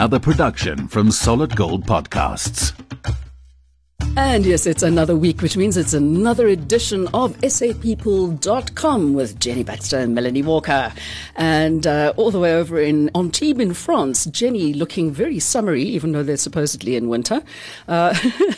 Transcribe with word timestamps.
another 0.00 0.18
production 0.18 0.88
from 0.88 1.10
Solid 1.10 1.54
Gold 1.54 1.84
Podcasts. 1.84 2.79
And 4.16 4.44
yes, 4.44 4.66
it's 4.66 4.82
another 4.82 5.16
week, 5.16 5.40
which 5.40 5.56
means 5.56 5.76
it's 5.76 5.94
another 5.94 6.48
edition 6.48 7.06
of 7.14 7.38
SAPeople.com 7.38 9.14
with 9.14 9.38
Jenny 9.38 9.62
Baxter 9.62 9.98
and 9.98 10.14
Melanie 10.16 10.42
Walker. 10.42 10.92
And 11.36 11.86
uh, 11.86 12.12
all 12.16 12.32
the 12.32 12.40
way 12.40 12.54
over 12.54 12.80
in 12.80 13.08
Antibes 13.14 13.60
in 13.60 13.72
France, 13.72 14.26
Jenny 14.26 14.74
looking 14.74 15.12
very 15.12 15.38
summery, 15.38 15.84
even 15.84 16.10
though 16.10 16.24
they're 16.24 16.36
supposedly 16.36 16.96
in 16.96 17.08
winter. 17.08 17.42
Uh, 17.86 18.14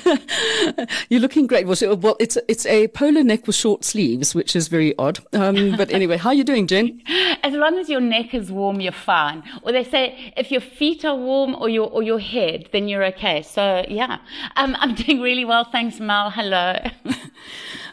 you're 1.11 1.21
looking 1.21 1.47
great. 1.47 1.67
Well, 1.67 2.17
it's, 2.19 2.39
it's 2.49 2.65
a 2.67 2.89
polo 2.89 3.21
neck 3.21 3.47
with 3.47 3.55
short 3.55 3.85
sleeves, 3.85 4.35
which 4.35 4.57
is 4.57 4.69
very 4.69 4.97
odd. 4.99 5.21
Um, 5.35 5.77
but 5.77 5.93
anyway, 5.93 6.17
how 6.17 6.31
are 6.31 6.35
you 6.35 6.45
doing, 6.45 6.67
Jen? 6.67 7.03
As 7.43 7.53
long 7.53 7.79
as 7.79 7.89
your 7.89 8.01
neck 8.01 8.35
is 8.35 8.51
warm, 8.51 8.81
you're 8.81 8.93
fine. 8.93 9.43
Or 9.63 9.73
they 9.73 9.85
say 9.85 10.33
if 10.37 10.51
your 10.51 10.61
feet 10.61 11.05
are 11.05 11.17
warm 11.17 11.55
or 11.55 11.69
your, 11.69 11.91
or 11.91 12.03
your 12.03 12.21
head, 12.21 12.69
then 12.73 12.89
you're 12.89 13.05
okay. 13.07 13.43
So 13.43 13.85
yeah, 13.89 14.19
um, 14.57 14.77
I'm 14.79 14.95
doing 14.95 15.21
really 15.21 15.42
really 15.43 15.49
well. 15.49 15.65
Thanks, 15.65 15.99
Mal. 15.99 16.31
Hello. 16.31 16.77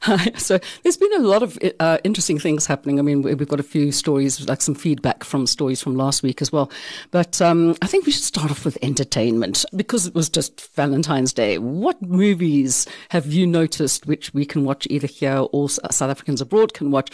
Hi. 0.03 0.31
So 0.37 0.59
there's 0.83 0.95
been 0.95 1.13
a 1.15 1.19
lot 1.19 1.43
of 1.43 1.57
uh, 1.79 1.97
interesting 2.05 2.39
things 2.39 2.65
happening. 2.65 2.99
I 2.99 3.01
mean, 3.01 3.21
we've 3.21 3.47
got 3.47 3.59
a 3.59 3.63
few 3.63 3.91
stories, 3.91 4.47
like 4.47 4.61
some 4.61 4.75
feedback 4.75 5.23
from 5.25 5.45
stories 5.45 5.81
from 5.81 5.95
last 5.95 6.23
week 6.23 6.41
as 6.41 6.53
well. 6.53 6.71
But 7.11 7.41
um, 7.41 7.75
I 7.81 7.87
think 7.87 8.05
we 8.05 8.11
should 8.11 8.23
start 8.23 8.49
off 8.49 8.63
with 8.63 8.77
entertainment 8.81 9.65
because 9.75 10.07
it 10.07 10.15
was 10.15 10.29
just 10.29 10.73
Valentine's 10.75 11.33
Day. 11.33 11.57
What 11.57 12.01
movies 12.01 12.87
have 13.09 13.25
you 13.25 13.45
noticed 13.45 14.05
which 14.05 14.33
we 14.33 14.45
can 14.45 14.63
watch 14.63 14.87
either 14.89 15.07
here 15.07 15.45
or 15.51 15.69
South 15.69 16.01
Africans 16.01 16.39
abroad 16.39 16.73
can 16.73 16.91
watch? 16.91 17.11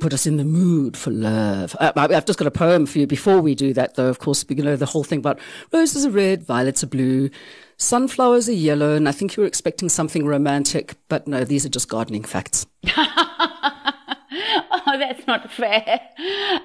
Put 0.00 0.14
us 0.14 0.26
in 0.26 0.38
the 0.38 0.44
mood 0.44 0.96
for 0.96 1.10
love. 1.10 1.76
Uh, 1.78 1.92
I've 1.96 2.24
just 2.24 2.38
got 2.38 2.48
a 2.48 2.52
poem 2.52 2.86
for 2.86 2.98
you 2.98 3.06
before 3.06 3.40
we 3.40 3.54
do 3.54 3.74
that, 3.74 3.96
though. 3.96 4.08
Of 4.08 4.20
course, 4.20 4.44
you 4.48 4.62
know 4.62 4.76
the 4.76 4.86
whole 4.86 5.04
thing 5.04 5.18
about 5.18 5.38
roses 5.70 6.06
are 6.06 6.10
red, 6.10 6.44
violets 6.44 6.82
are 6.82 6.86
blue. 6.88 7.28
Sunflowers 7.82 8.48
are 8.48 8.52
yellow, 8.52 8.94
and 8.94 9.08
I 9.08 9.12
think 9.12 9.36
you 9.36 9.40
were 9.40 9.46
expecting 9.46 9.88
something 9.88 10.24
romantic, 10.24 10.94
but 11.08 11.26
no, 11.26 11.42
these 11.42 11.66
are 11.66 11.68
just 11.68 11.88
gardening 11.88 12.22
facts. 12.22 12.64
oh, 14.92 14.98
that's 14.98 15.26
not 15.26 15.50
fair. 15.50 16.00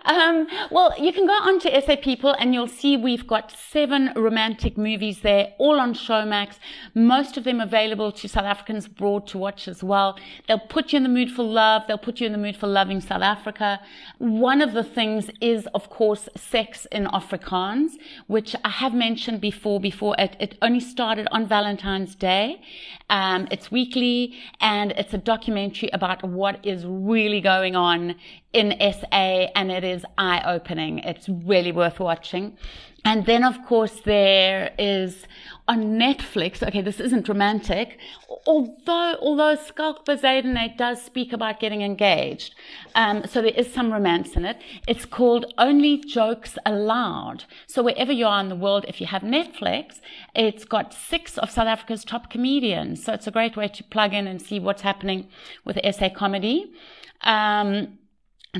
Um, 0.06 0.48
well, 0.72 0.94
you 0.98 1.14
can 1.14 1.26
go 1.26 1.34
on 1.34 1.60
to 1.62 1.82
SA 1.82 1.98
People 1.98 2.36
and 2.40 2.54
you'll 2.54 2.68
see 2.68 2.98
we've 2.98 3.28
got 3.28 3.52
seven 3.52 4.12
romantic 4.16 4.78
movies 4.78 5.22
there, 5.22 5.54
all 5.58 5.80
on 5.80 5.94
Showmax. 5.94 6.56
Most 6.94 7.38
of 7.38 7.44
them 7.44 7.60
available 7.60 8.12
to 8.12 8.28
South 8.28 8.46
Africans 8.46 8.86
abroad 8.86 9.28
to 9.28 9.38
watch 9.38 9.68
as 9.68 9.84
well. 9.84 10.18
They'll 10.48 10.60
put 10.60 10.94
you 10.94 10.98
in 10.98 11.04
the 11.04 11.10
mood 11.10 11.32
for 11.32 11.44
love. 11.44 11.84
They'll 11.88 11.98
put 11.98 12.20
you 12.20 12.26
in 12.26 12.32
the 12.32 12.38
mood 12.38 12.58
for 12.58 12.68
loving 12.68 13.02
South 13.02 13.22
Africa. 13.22 13.80
One 14.18 14.62
of 14.62 14.74
the 14.74 14.84
things 14.84 15.30
is, 15.42 15.68
of 15.74 15.90
course, 15.90 16.30
sex 16.36 16.86
in 16.92 17.06
Afrikaans, 17.06 17.92
which 18.28 18.56
I 18.64 18.70
have 18.70 18.94
mentioned 18.94 19.42
before. 19.42 19.80
Before 19.80 20.16
it, 20.18 20.36
it 20.40 20.58
only 20.62 20.80
started 20.80 21.28
on 21.32 21.48
Valentine's 21.48 22.16
Day. 22.16 22.62
Um, 23.10 23.48
it's 23.52 23.72
weekly 23.72 24.34
and 24.60 24.92
it's 24.92 25.14
a 25.14 25.18
documentary 25.18 25.90
about 25.94 26.24
what 26.24 26.66
is 26.66 26.86
really 26.86 27.40
going 27.40 27.76
on 27.76 28.16
in 28.54 28.74
SA 28.80 29.50
and 29.56 29.72
it 29.72 29.84
is 29.84 30.06
eye 30.18 30.42
opening. 30.46 31.00
It's 31.00 31.28
really 31.30 31.72
worth 31.72 32.00
watching. 32.00 32.58
And 33.06 33.26
then, 33.26 33.46
of 33.46 33.66
course, 33.66 34.02
there 34.04 34.74
is 34.78 35.26
on 35.68 35.98
Netflix. 35.98 36.62
Okay, 36.62 36.82
this 36.82 37.00
isn't 37.00 37.30
romantic, 37.30 38.00
although 38.46 39.16
although 39.22 39.56
Schalk 39.56 40.06
Bezuidenhout 40.06 40.76
does 40.78 41.02
speak 41.02 41.32
about 41.32 41.62
getting 41.62 41.84
engaged, 41.84 42.54
um, 42.96 43.26
so 43.26 43.42
there 43.42 43.52
is 43.52 43.72
some 43.72 43.94
romance 43.94 44.36
in 44.36 44.44
it. 44.44 44.62
It's 44.88 45.06
called 45.06 45.54
Only 45.58 46.00
Jokes 46.00 46.58
Allowed. 46.66 47.46
So 47.66 47.82
wherever 47.82 48.12
you 48.12 48.26
are 48.26 48.42
in 48.42 48.50
the 48.50 48.58
world, 48.58 48.84
if 48.90 49.00
you 49.00 49.08
have 49.08 49.22
Netflix, 49.22 50.02
it's 50.36 50.66
got 50.66 50.94
six 50.94 51.38
of 51.38 51.50
South 51.50 51.68
Africa's 51.68 52.04
top 52.04 52.30
comedians. 52.30 53.06
So 53.06 53.14
it's 53.14 53.28
a 53.28 53.32
great 53.32 53.56
way 53.56 53.70
to 53.70 53.84
plug 53.86 54.14
in 54.14 54.28
and 54.28 54.42
see 54.42 54.60
what's 54.60 54.82
happening 54.82 55.30
with 55.64 55.80
SA 55.96 56.10
comedy. 56.10 56.74
Um, 57.22 58.00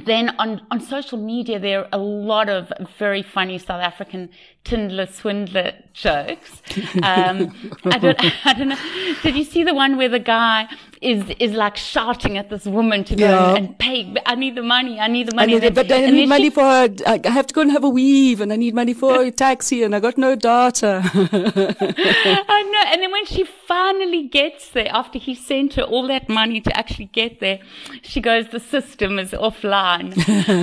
then 0.06 0.36
on, 0.38 0.62
on 0.72 0.82
social 0.82 1.18
media, 1.18 1.60
there 1.60 1.82
are 1.82 1.90
a 1.92 1.98
lot 1.98 2.50
of 2.50 2.72
very 2.98 3.24
funny 3.24 3.58
South 3.58 3.82
African 3.82 4.30
Tinder 4.68 5.06
Swindler 5.06 5.72
jokes. 5.94 6.62
Um, 7.02 7.54
I 7.86 7.98
don't, 8.00 8.20
I 8.46 8.54
don't 8.54 8.68
know. 8.68 8.78
Did 9.24 9.38
you 9.38 9.46
see 9.46 9.64
the 9.64 9.74
one 9.74 9.96
where 9.96 10.10
the 10.10 10.20
guy 10.20 10.68
is 11.02 11.24
is 11.40 11.54
like 11.54 11.78
shouting 11.78 12.38
at 12.38 12.50
this 12.50 12.66
woman 12.66 13.06
to 13.06 13.16
go 13.16 13.30
yeah. 13.30 13.56
and 13.56 13.80
pay? 13.80 14.14
I 14.26 14.36
need 14.36 14.56
the 14.56 14.64
money. 14.64 15.00
I 15.00 15.08
need 15.08 15.30
the 15.30 15.36
money. 15.36 15.56
I 15.56 15.60
need, 15.60 15.74
but 15.74 15.90
I 15.90 16.08
need 16.08 16.28
money 16.28 16.50
she, 16.50 16.50
for. 16.50 16.64
I 16.64 17.22
have 17.24 17.48
to 17.48 17.54
go 17.54 17.62
and 17.62 17.72
have 17.72 17.86
a 17.86 17.90
weave, 17.90 18.42
and 18.42 18.52
I 18.52 18.58
need 18.58 18.76
money 18.76 18.94
for 18.94 19.22
a 19.22 19.32
taxi, 19.46 19.84
and 19.84 19.96
I 19.96 20.02
got 20.02 20.18
no 20.18 20.36
data. 20.36 21.02
I 21.14 22.64
know. 22.74 22.84
And 22.92 23.02
then 23.02 23.12
when 23.12 23.26
she 23.26 23.46
finally 23.46 24.28
gets 24.28 24.70
there, 24.72 24.90
after 24.92 25.18
he 25.18 25.34
sent 25.34 25.76
her 25.76 25.84
all 25.84 26.06
that 26.08 26.28
money 26.28 26.60
to 26.60 26.78
actually 26.78 27.10
get 27.14 27.40
there, 27.40 27.60
she 28.02 28.20
goes, 28.20 28.50
"The 28.50 28.60
system 28.60 29.18
is 29.18 29.32
offline." 29.32 30.12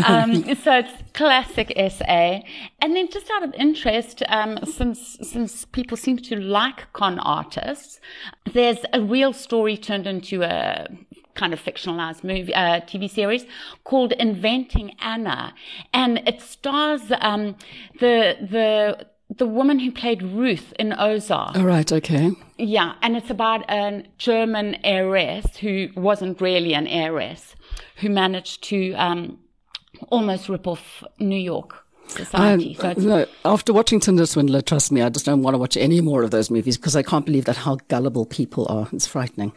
um, 0.04 0.54
so 0.56 0.72
it's 0.80 1.03
classic 1.14 1.72
SA. 1.76 2.40
And 2.80 2.94
then 2.94 3.08
just 3.08 3.30
out 3.30 3.42
of 3.44 3.54
interest, 3.54 4.22
um, 4.28 4.58
since, 4.64 5.16
since 5.22 5.64
people 5.64 5.96
seem 5.96 6.18
to 6.18 6.36
like 6.36 6.92
con 6.92 7.18
artists, 7.20 8.00
there's 8.52 8.84
a 8.92 9.00
real 9.00 9.32
story 9.32 9.76
turned 9.76 10.06
into 10.06 10.42
a 10.42 10.88
kind 11.34 11.52
of 11.52 11.64
fictionalized 11.64 12.22
movie, 12.22 12.54
uh, 12.54 12.80
TV 12.80 13.10
series 13.10 13.44
called 13.84 14.12
Inventing 14.12 14.94
Anna. 15.00 15.54
And 15.92 16.18
it 16.28 16.40
stars, 16.40 17.00
um, 17.20 17.56
the, 18.00 18.36
the, 18.40 19.06
the 19.36 19.46
woman 19.46 19.78
who 19.78 19.90
played 19.90 20.22
Ruth 20.22 20.72
in 20.78 20.92
Ozark. 20.92 21.56
All 21.56 21.68
oh, 21.68 21.82
okay. 21.96 22.32
Yeah, 22.56 22.94
and 23.02 23.16
it's 23.16 23.30
about 23.30 23.68
a 23.70 24.04
German 24.18 24.76
heiress 24.84 25.56
who 25.56 25.88
wasn't 25.96 26.40
really 26.40 26.74
an 26.74 26.86
heiress, 26.86 27.56
who 27.96 28.10
managed 28.10 28.62
to 28.64 28.92
um, 28.92 29.38
almost 30.08 30.48
rip 30.48 30.66
off 30.66 31.04
New 31.18 31.36
York. 31.36 31.80
Society. 32.06 32.74
So 32.74 32.92
no, 32.98 33.26
after 33.46 33.72
watching 33.72 33.98
Tinder 33.98 34.26
Swindler, 34.26 34.60
trust 34.60 34.92
me, 34.92 35.00
I 35.00 35.08
just 35.08 35.24
don't 35.24 35.42
want 35.42 35.54
to 35.54 35.58
watch 35.58 35.74
any 35.76 36.02
more 36.02 36.22
of 36.22 36.30
those 36.30 36.50
movies 36.50 36.76
because 36.76 36.94
I 36.94 37.02
can't 37.02 37.24
believe 37.24 37.46
that 37.46 37.56
how 37.56 37.76
gullible 37.88 38.26
people 38.26 38.66
are. 38.68 38.86
It's 38.92 39.06
frightening. 39.06 39.52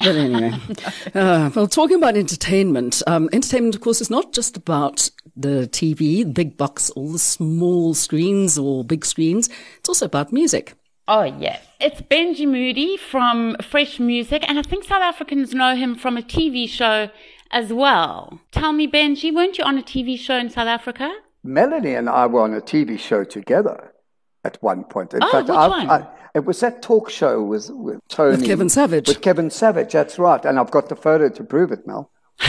But 0.00 0.16
anyway, 0.16 0.54
uh, 1.14 1.50
well, 1.54 1.66
talking 1.66 1.96
about 1.96 2.16
entertainment, 2.16 3.02
um, 3.06 3.28
entertainment, 3.32 3.74
of 3.74 3.80
course, 3.80 4.00
is 4.00 4.10
not 4.10 4.32
just 4.32 4.56
about 4.56 5.10
the 5.36 5.68
TV, 5.70 6.24
the 6.24 6.32
big 6.32 6.56
box, 6.56 6.90
all 6.90 7.10
the 7.10 7.18
small 7.18 7.94
screens 7.94 8.58
or 8.58 8.84
big 8.84 9.04
screens. 9.04 9.48
It's 9.78 9.88
also 9.88 10.06
about 10.06 10.32
music. 10.32 10.74
Oh, 11.08 11.22
yeah. 11.22 11.58
It's 11.80 12.00
Benji 12.02 12.46
Moody 12.46 12.96
from 12.96 13.56
Fresh 13.62 13.98
Music, 13.98 14.44
and 14.48 14.58
I 14.58 14.62
think 14.62 14.84
South 14.84 15.02
Africans 15.02 15.54
know 15.54 15.74
him 15.74 15.94
from 15.94 16.16
a 16.16 16.22
TV 16.22 16.68
show 16.68 17.08
as 17.50 17.72
well. 17.72 18.40
Tell 18.52 18.72
me, 18.72 18.86
Benji, 18.86 19.34
weren't 19.34 19.58
you 19.58 19.64
on 19.64 19.78
a 19.78 19.82
TV 19.82 20.18
show 20.18 20.36
in 20.36 20.50
South 20.50 20.68
Africa? 20.68 21.12
Melanie 21.42 21.94
and 21.94 22.08
I 22.08 22.26
were 22.26 22.40
on 22.40 22.54
a 22.54 22.60
TV 22.60 22.98
show 22.98 23.24
together 23.24 23.92
at 24.44 24.62
one 24.62 24.84
point. 24.84 25.14
In 25.14 25.22
oh, 25.22 25.30
fact, 25.30 25.48
which 25.48 25.56
I, 25.56 25.68
one? 25.68 25.90
I, 25.90 26.06
it 26.34 26.44
was 26.44 26.60
that 26.60 26.82
talk 26.82 27.10
show 27.10 27.42
with, 27.42 27.70
with 27.70 28.00
Tony. 28.08 28.36
With 28.36 28.46
Kevin 28.46 28.68
Savage. 28.68 29.08
With 29.08 29.20
Kevin 29.20 29.50
Savage, 29.50 29.92
that's 29.92 30.18
right. 30.18 30.44
And 30.44 30.58
I've 30.58 30.70
got 30.70 30.88
the 30.88 30.96
photo 30.96 31.28
to 31.28 31.44
prove 31.44 31.72
it, 31.72 31.86
Mel. 31.86 32.10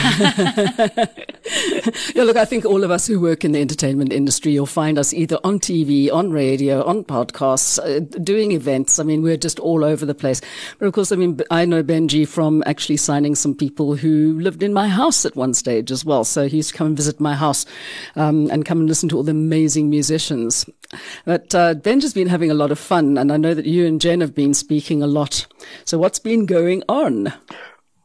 yeah, 2.14 2.22
look, 2.22 2.36
I 2.36 2.44
think 2.44 2.64
all 2.64 2.84
of 2.84 2.92
us 2.92 3.08
who 3.08 3.18
work 3.18 3.44
in 3.44 3.52
the 3.52 3.60
entertainment 3.60 4.12
industry, 4.12 4.52
you'll 4.52 4.66
find 4.66 4.98
us 4.98 5.12
either 5.12 5.38
on 5.42 5.58
TV, 5.58 6.12
on 6.12 6.30
radio, 6.30 6.84
on 6.84 7.02
podcasts, 7.02 7.78
uh, 7.78 7.98
doing 8.22 8.52
events. 8.52 9.00
I 9.00 9.02
mean, 9.02 9.22
we're 9.22 9.36
just 9.36 9.58
all 9.58 9.84
over 9.84 10.06
the 10.06 10.14
place. 10.14 10.40
But 10.78 10.86
of 10.86 10.92
course, 10.92 11.10
I 11.10 11.16
mean, 11.16 11.40
I 11.50 11.64
know 11.64 11.82
Benji 11.82 12.26
from 12.26 12.62
actually 12.66 12.98
signing 12.98 13.34
some 13.34 13.54
people 13.54 13.96
who 13.96 14.38
lived 14.38 14.62
in 14.62 14.72
my 14.72 14.86
house 14.86 15.26
at 15.26 15.34
one 15.34 15.54
stage 15.54 15.90
as 15.90 16.04
well. 16.04 16.22
So 16.24 16.46
he 16.46 16.58
used 16.58 16.70
to 16.70 16.76
come 16.76 16.88
and 16.88 16.96
visit 16.96 17.18
my 17.18 17.34
house 17.34 17.66
um, 18.14 18.48
and 18.50 18.64
come 18.64 18.78
and 18.78 18.88
listen 18.88 19.08
to 19.08 19.16
all 19.16 19.24
the 19.24 19.32
amazing 19.32 19.90
musicians. 19.90 20.66
But 21.24 21.52
uh, 21.54 21.74
Benji's 21.74 22.14
been 22.14 22.28
having 22.28 22.50
a 22.50 22.54
lot 22.54 22.70
of 22.70 22.78
fun, 22.78 23.18
and 23.18 23.32
I 23.32 23.36
know 23.36 23.54
that 23.54 23.66
you 23.66 23.86
and 23.86 24.00
Jen 24.00 24.20
have 24.20 24.34
been 24.34 24.54
speaking 24.54 25.02
a 25.02 25.08
lot. 25.08 25.46
So 25.84 25.98
what's 25.98 26.20
been 26.20 26.46
going 26.46 26.84
on? 26.88 27.32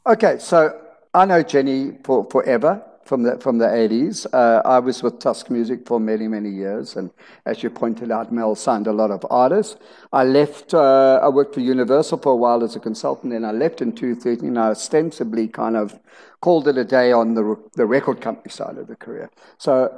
Okay, 0.08 0.38
so 0.40 0.80
I 1.16 1.24
know 1.24 1.42
Jenny 1.44 1.94
for 2.04 2.28
forever 2.30 2.84
from 3.06 3.24
the 3.24 3.38
from 3.40 3.58
the 3.58 3.68
80s. 3.68 4.26
Uh, 4.34 4.62
I 4.66 4.80
was 4.80 5.02
with 5.02 5.20
Tusk 5.20 5.50
Music 5.50 5.88
for 5.88 5.98
many 5.98 6.28
many 6.28 6.50
years, 6.50 6.98
and 6.98 7.10
as 7.46 7.64
you 7.64 7.70
pointed 7.70 8.12
out, 8.12 8.34
Mel 8.34 8.54
signed 8.54 8.86
a 8.86 8.92
lot 8.92 9.12
of 9.12 9.26
artists. 9.30 9.78
I 10.12 10.26
left. 10.26 10.74
Uh, 10.74 11.22
I 11.24 11.30
worked 11.30 11.54
for 11.54 11.62
Universal 11.62 12.18
for 12.18 12.34
a 12.34 12.36
while 12.36 12.66
as 12.66 12.76
a 12.76 12.82
consultant, 12.82 13.32
and 13.32 13.46
I 13.46 13.52
left 13.52 13.82
in 13.82 13.94
2013. 13.94 14.58
I 14.58 14.72
ostensibly 14.72 15.48
kind 15.48 15.78
of 15.78 15.98
called 16.42 16.68
it 16.68 16.78
a 16.78 16.84
day 16.84 17.14
on 17.14 17.34
the 17.34 17.56
the 17.76 17.86
record 17.86 18.20
company 18.20 18.50
side 18.50 18.78
of 18.78 18.88
the 18.88 18.98
career. 18.98 19.30
So 19.58 19.98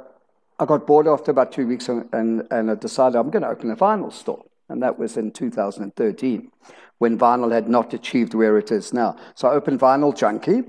I 0.60 0.66
got 0.66 0.86
bored 0.86 1.08
after 1.08 1.32
about 1.32 1.50
two 1.50 1.66
weeks, 1.66 1.88
and 1.88 2.08
and, 2.12 2.46
and 2.52 2.70
I 2.70 2.76
decided 2.76 3.18
I'm 3.18 3.30
going 3.30 3.42
to 3.42 3.48
open 3.48 3.72
a 3.72 3.76
vinyl 3.76 4.12
store, 4.12 4.44
and 4.68 4.80
that 4.84 5.00
was 5.00 5.16
in 5.16 5.32
2013 5.32 6.52
when 6.98 7.18
vinyl 7.18 7.52
had 7.52 7.68
not 7.68 7.94
achieved 7.94 8.34
where 8.34 8.58
it 8.58 8.70
is 8.70 8.92
now. 8.92 9.16
So 9.34 9.48
I 9.48 9.54
opened 9.54 9.78
Vinyl 9.78 10.16
Junkie 10.16 10.64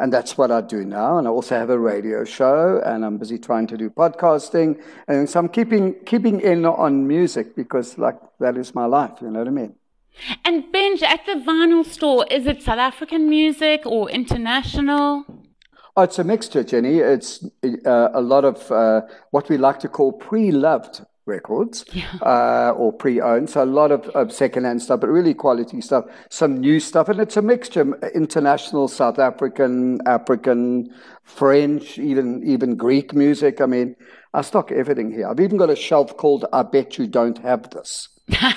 And 0.00 0.10
that's 0.10 0.38
what 0.38 0.50
I 0.50 0.62
do 0.62 0.82
now. 0.82 1.18
And 1.18 1.28
I 1.28 1.30
also 1.30 1.56
have 1.56 1.68
a 1.68 1.78
radio 1.78 2.24
show 2.24 2.80
and 2.86 3.04
I'm 3.04 3.18
busy 3.18 3.38
trying 3.38 3.66
to 3.66 3.76
do 3.76 3.90
podcasting. 3.90 4.82
And 5.06 5.28
so 5.28 5.38
I'm 5.40 5.48
keeping, 5.48 5.94
keeping 6.06 6.40
in 6.40 6.64
on 6.64 7.06
music 7.06 7.54
because 7.54 7.98
like 7.98 8.16
that 8.38 8.56
is 8.56 8.74
my 8.74 8.86
life. 8.86 9.18
You 9.20 9.30
know 9.30 9.40
what 9.40 9.48
I 9.48 9.50
mean? 9.50 9.74
And 10.46 10.72
Benj, 10.72 11.02
at 11.02 11.26
the 11.26 11.34
vinyl 11.34 11.84
store, 11.84 12.26
is 12.30 12.46
it 12.46 12.62
South 12.62 12.78
African 12.78 13.28
music 13.28 13.82
or 13.84 14.10
international? 14.10 15.24
Oh, 15.96 16.02
it's 16.02 16.18
a 16.18 16.24
mixture, 16.24 16.64
Jenny. 16.64 16.98
It's 16.98 17.44
uh, 17.84 18.08
a 18.14 18.22
lot 18.22 18.46
of 18.46 18.72
uh, 18.72 19.02
what 19.32 19.50
we 19.50 19.58
like 19.58 19.80
to 19.80 19.88
call 19.88 20.12
pre-loved 20.12 21.02
records 21.30 21.84
yeah. 21.92 22.12
uh, 22.20 22.74
or 22.76 22.92
pre-owned. 22.92 23.48
So 23.48 23.62
a 23.62 23.64
lot 23.64 23.90
of, 23.92 24.08
of 24.10 24.32
second-hand 24.32 24.82
stuff, 24.82 25.00
but 25.00 25.08
really 25.08 25.32
quality 25.32 25.80
stuff. 25.80 26.04
Some 26.28 26.60
new 26.60 26.80
stuff, 26.80 27.08
and 27.08 27.20
it's 27.20 27.36
a 27.36 27.42
mixture: 27.42 27.94
international, 28.14 28.88
South 28.88 29.18
African, 29.18 30.00
African, 30.06 30.92
French, 31.22 31.98
even 31.98 32.42
even 32.44 32.76
Greek 32.76 33.14
music. 33.14 33.60
I 33.60 33.66
mean, 33.66 33.96
I 34.34 34.42
stock 34.42 34.72
everything 34.72 35.10
here. 35.10 35.28
I've 35.28 35.40
even 35.40 35.56
got 35.56 35.70
a 35.70 35.76
shelf 35.76 36.16
called 36.16 36.44
"I 36.52 36.62
Bet 36.64 36.98
You 36.98 37.06
Don't 37.06 37.38
Have 37.38 37.70
This." 37.70 38.08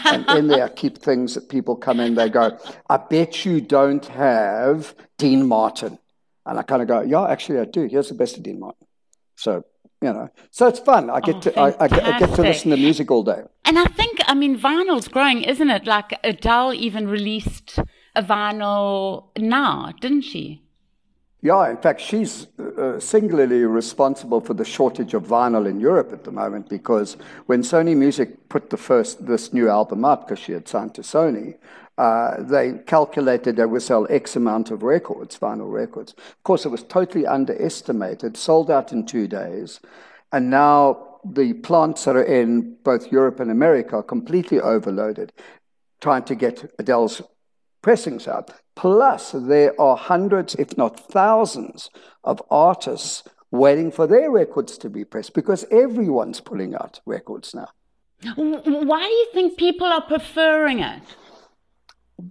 and 0.05 0.29
in 0.37 0.47
there, 0.47 0.65
I 0.65 0.69
keep 0.69 0.97
things 0.97 1.35
that 1.35 1.49
people 1.49 1.75
come 1.75 1.99
in. 1.99 2.15
They 2.15 2.29
go, 2.29 2.57
"I 2.89 2.97
bet 2.97 3.45
you 3.45 3.61
don't 3.61 4.05
have 4.07 4.93
Dean 5.17 5.47
Martin," 5.47 5.99
and 6.45 6.59
I 6.59 6.63
kind 6.63 6.81
of 6.81 6.87
go, 6.87 7.01
"Yeah, 7.01 7.25
actually, 7.27 7.59
I 7.59 7.65
do. 7.65 7.87
Here's 7.87 8.09
the 8.09 8.15
best 8.15 8.37
of 8.37 8.43
Dean 8.43 8.59
Martin." 8.59 8.87
So 9.35 9.63
you 10.03 10.11
know, 10.11 10.29
so 10.51 10.67
it's 10.67 10.79
fun. 10.79 11.09
I 11.09 11.21
get 11.21 11.35
oh, 11.35 11.39
to 11.41 11.59
I, 11.59 11.69
I, 11.69 11.75
I, 11.79 12.19
get 12.19 12.35
to 12.35 12.41
listen 12.41 12.71
to 12.71 12.77
music 12.77 13.09
all 13.09 13.23
day. 13.23 13.41
And 13.63 13.79
I 13.79 13.85
think, 13.85 14.19
I 14.27 14.33
mean, 14.33 14.59
vinyl's 14.59 15.07
growing, 15.07 15.43
isn't 15.43 15.69
it? 15.69 15.85
Like 15.85 16.19
Adele 16.23 16.73
even 16.73 17.07
released 17.07 17.79
a 18.13 18.21
vinyl 18.21 19.29
now, 19.37 19.93
didn't 20.01 20.23
she? 20.23 20.61
Yeah, 21.41 21.69
in 21.69 21.77
fact, 21.77 21.99
she's 21.99 22.47
uh, 22.57 22.99
singularly 22.99 23.63
responsible 23.65 24.39
for 24.39 24.53
the 24.53 24.63
shortage 24.63 25.13
of 25.13 25.23
vinyl 25.27 25.69
in 25.69 25.79
Europe 25.79 26.13
at 26.13 26.23
the 26.23 26.31
moment 26.31 26.69
because 26.69 27.17
when 27.47 27.61
Sony 27.61 27.95
Music 27.97 28.47
put 28.47 28.69
the 28.69 28.77
first 28.77 29.25
this 29.25 29.51
new 29.51 29.69
album 29.69 30.05
up, 30.05 30.27
because 30.27 30.39
she 30.39 30.53
had 30.53 30.67
signed 30.67 30.95
to 30.95 31.01
Sony, 31.01 31.55
uh, 31.97 32.41
they 32.41 32.79
calculated 32.87 33.55
they 33.55 33.65
would 33.65 33.81
sell 33.81 34.07
X 34.09 34.35
amount 34.35 34.71
of 34.71 34.83
records, 34.83 35.37
vinyl 35.37 35.71
records. 35.71 36.13
Of 36.13 36.43
course, 36.43 36.65
it 36.65 36.69
was 36.69 36.83
totally 36.83 37.25
underestimated, 37.25 38.35
sold 38.35 38.71
out 38.71 38.91
in 38.91 39.05
two 39.05 39.27
days, 39.27 39.79
and 40.31 40.49
now 40.49 41.19
the 41.23 41.53
plants 41.53 42.05
that 42.05 42.15
are 42.15 42.23
in 42.23 42.75
both 42.83 43.11
Europe 43.11 43.39
and 43.39 43.51
America 43.51 43.97
are 43.97 44.03
completely 44.03 44.59
overloaded, 44.59 45.31
trying 46.01 46.23
to 46.23 46.35
get 46.35 46.73
Adele's 46.79 47.21
pressings 47.81 48.27
out. 48.27 48.51
Plus, 48.75 49.31
there 49.31 49.79
are 49.79 49.95
hundreds, 49.95 50.55
if 50.55 50.75
not 50.77 50.99
thousands, 50.99 51.89
of 52.23 52.41
artists 52.49 53.23
waiting 53.51 53.91
for 53.91 54.07
their 54.07 54.31
records 54.31 54.77
to 54.79 54.89
be 54.89 55.05
pressed 55.05 55.33
because 55.33 55.63
everyone's 55.69 56.41
pulling 56.41 56.73
out 56.73 56.99
records 57.05 57.53
now. 57.53 57.69
Why 58.35 59.03
do 59.03 59.13
you 59.13 59.27
think 59.33 59.57
people 59.57 59.85
are 59.85 60.01
preferring 60.01 60.79
it? 60.79 61.03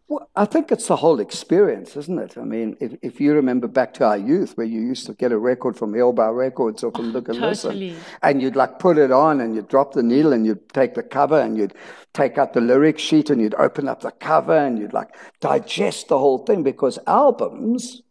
Well, 0.08 0.30
I 0.36 0.44
think 0.44 0.70
it's 0.70 0.86
the 0.86 0.96
whole 0.96 1.18
experience, 1.18 1.96
isn't 1.96 2.18
it? 2.18 2.38
I 2.38 2.44
mean, 2.44 2.76
if, 2.80 2.94
if 3.02 3.20
you 3.20 3.34
remember 3.34 3.66
back 3.66 3.92
to 3.94 4.04
our 4.04 4.16
youth, 4.16 4.56
where 4.56 4.66
you 4.66 4.80
used 4.80 5.06
to 5.06 5.14
get 5.14 5.32
a 5.32 5.38
record 5.38 5.76
from 5.76 5.92
Hillbrow 5.92 6.36
Records 6.36 6.84
or 6.84 6.92
from 6.92 7.12
Look 7.12 7.28
and 7.28 7.38
totally. 7.40 7.90
Listen, 7.90 8.04
and 8.22 8.40
you'd 8.40 8.54
like 8.54 8.78
put 8.78 8.96
it 8.96 9.10
on 9.10 9.40
and 9.40 9.56
you'd 9.56 9.68
drop 9.68 9.92
the 9.92 10.02
needle 10.02 10.32
and 10.32 10.46
you'd 10.46 10.68
take 10.68 10.94
the 10.94 11.02
cover 11.02 11.40
and 11.40 11.58
you'd 11.58 11.74
take 12.14 12.38
out 12.38 12.52
the 12.52 12.60
lyric 12.60 12.98
sheet 12.98 13.28
and 13.28 13.40
you'd 13.40 13.54
open 13.56 13.88
up 13.88 14.02
the 14.02 14.12
cover 14.12 14.56
and 14.56 14.78
you'd 14.78 14.92
like 14.92 15.08
digest 15.40 16.08
the 16.08 16.18
whole 16.18 16.38
thing 16.38 16.62
because 16.62 16.98
albums, 17.08 18.02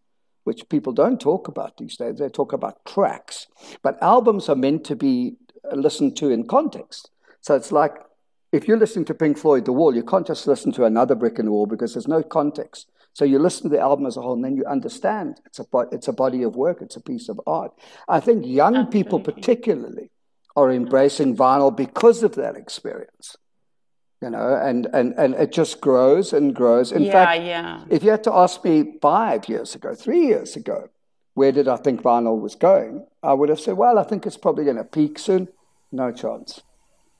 which 0.43 0.67
people 0.67 0.91
don't 0.91 1.21
talk 1.21 1.47
about 1.47 1.77
these 1.77 1.95
days, 1.95 2.17
they 2.17 2.27
talk 2.27 2.51
about 2.51 2.83
tracks, 2.85 3.47
but 3.81 4.01
albums 4.01 4.49
are 4.49 4.55
meant 4.55 4.83
to 4.85 4.95
be 4.95 5.37
listened 5.71 6.17
to 6.17 6.29
in 6.29 6.45
context. 6.47 7.09
So 7.39 7.55
it's 7.55 7.71
like 7.71 7.95
if 8.51 8.67
you're 8.67 8.77
listening 8.77 9.05
to 9.05 9.13
Pink 9.13 9.37
Floyd, 9.37 9.65
The 9.65 9.71
Wall, 9.71 9.95
you 9.95 10.03
can't 10.03 10.27
just 10.27 10.47
listen 10.47 10.71
to 10.73 10.85
another 10.85 11.15
brick 11.15 11.39
in 11.39 11.45
the 11.45 11.51
wall 11.51 11.65
because 11.65 11.93
there's 11.93 12.07
no 12.07 12.21
context. 12.21 12.89
So 13.13 13.25
you 13.25 13.39
listen 13.39 13.63
to 13.63 13.69
the 13.69 13.79
album 13.81 14.05
as 14.05 14.17
a 14.17 14.21
whole, 14.21 14.33
and 14.33 14.43
then 14.43 14.55
you 14.55 14.65
understand 14.65 15.41
it's 15.45 15.59
a 15.59 15.65
it's 15.91 16.07
a 16.07 16.13
body 16.13 16.43
of 16.43 16.55
work, 16.55 16.81
it's 16.81 16.95
a 16.95 17.01
piece 17.01 17.27
of 17.27 17.39
art. 17.45 17.73
I 18.07 18.19
think 18.19 18.45
young 18.45 18.75
Absolutely. 18.75 19.03
people, 19.03 19.19
particularly, 19.19 20.11
are 20.55 20.71
embracing 20.71 21.35
vinyl 21.35 21.75
because 21.75 22.23
of 22.23 22.35
that 22.35 22.55
experience. 22.55 23.35
You 24.21 24.29
know, 24.29 24.55
and 24.55 24.87
and 24.93 25.13
and 25.17 25.33
it 25.33 25.51
just 25.51 25.81
grows 25.81 26.31
and 26.31 26.55
grows. 26.55 26.91
In 26.91 27.03
yeah, 27.03 27.11
fact, 27.11 27.43
yeah. 27.43 27.83
if 27.89 28.03
you 28.03 28.11
had 28.11 28.23
to 28.25 28.33
ask 28.33 28.63
me 28.63 28.97
five 29.01 29.49
years 29.49 29.75
ago, 29.75 29.93
three 29.93 30.27
years 30.27 30.55
ago, 30.55 30.89
where 31.33 31.51
did 31.51 31.67
I 31.67 31.77
think 31.77 32.01
vinyl 32.01 32.39
was 32.39 32.55
going, 32.55 33.05
I 33.23 33.33
would 33.33 33.49
have 33.49 33.59
said, 33.59 33.75
well, 33.75 33.97
I 33.97 34.03
think 34.03 34.25
it's 34.25 34.37
probably 34.37 34.63
going 34.63 34.77
to 34.77 34.83
peak 34.83 35.19
soon. 35.19 35.47
No 35.91 36.11
chance. 36.11 36.61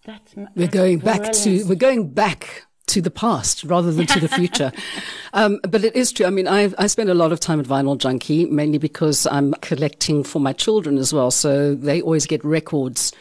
That's, 0.05 0.33
that's 0.33 0.55
we're 0.55 0.67
going 0.67 0.99
brilliant. 0.99 1.23
back 1.23 1.33
to 1.33 1.63
we're 1.65 1.75
going 1.75 2.09
back 2.09 2.65
to 2.87 3.01
the 3.01 3.11
past 3.11 3.63
rather 3.63 3.91
than 3.91 4.05
to 4.05 4.19
the 4.19 4.27
future. 4.27 4.71
um, 5.33 5.59
but 5.69 5.83
it 5.83 5.95
is 5.95 6.11
true. 6.11 6.25
I 6.25 6.29
mean, 6.29 6.47
I, 6.47 6.73
I 6.77 6.87
spend 6.87 7.09
a 7.09 7.13
lot 7.13 7.31
of 7.31 7.39
time 7.39 7.59
at 7.59 7.65
Vinyl 7.65 7.97
Junkie 7.97 8.45
mainly 8.45 8.79
because 8.79 9.25
I'm 9.27 9.53
collecting 9.61 10.23
for 10.23 10.39
my 10.39 10.53
children 10.53 10.97
as 10.97 11.13
well. 11.13 11.31
So 11.31 11.73
they 11.73 12.01
always 12.01 12.25
get 12.25 12.43
records 12.43 13.13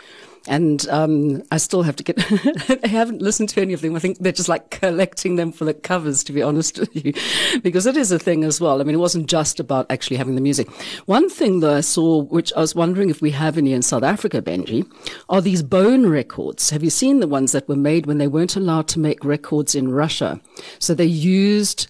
and 0.46 0.88
um, 0.88 1.42
I 1.50 1.58
still 1.58 1.82
have 1.82 1.96
to 1.96 2.04
get. 2.04 2.18
I 2.84 2.88
haven't 2.88 3.22
listened 3.22 3.50
to 3.50 3.60
any 3.60 3.72
of 3.72 3.80
them. 3.80 3.94
I 3.94 3.98
think 3.98 4.18
they're 4.18 4.32
just 4.32 4.48
like 4.48 4.70
collecting 4.70 5.36
them 5.36 5.52
for 5.52 5.64
the 5.64 5.74
covers, 5.74 6.24
to 6.24 6.32
be 6.32 6.42
honest 6.42 6.78
with 6.78 6.94
you, 6.94 7.12
because 7.62 7.86
it 7.86 7.96
is 7.96 8.10
a 8.10 8.18
thing 8.18 8.44
as 8.44 8.60
well. 8.60 8.80
I 8.80 8.84
mean, 8.84 8.94
it 8.94 8.98
wasn't 8.98 9.28
just 9.28 9.60
about 9.60 9.86
actually 9.90 10.16
having 10.16 10.34
the 10.34 10.40
music. 10.40 10.70
One 11.06 11.28
thing 11.28 11.60
that 11.60 11.74
I 11.74 11.80
saw, 11.80 12.22
which 12.22 12.52
I 12.56 12.60
was 12.60 12.74
wondering 12.74 13.10
if 13.10 13.20
we 13.20 13.30
have 13.32 13.58
any 13.58 13.72
in 13.72 13.82
South 13.82 14.02
Africa, 14.02 14.40
Benji, 14.40 14.90
are 15.28 15.40
these 15.40 15.62
bone 15.62 16.06
records. 16.06 16.70
Have 16.70 16.82
you 16.82 16.90
seen 16.90 17.20
the 17.20 17.28
ones 17.28 17.52
that 17.52 17.68
were 17.68 17.76
made 17.76 18.06
when 18.06 18.18
they 18.18 18.28
weren't 18.28 18.56
allowed 18.56 18.88
to 18.88 18.98
make 18.98 19.24
records 19.24 19.74
in 19.74 19.92
Russia? 19.92 20.40
So 20.78 20.94
they 20.94 21.04
used 21.04 21.88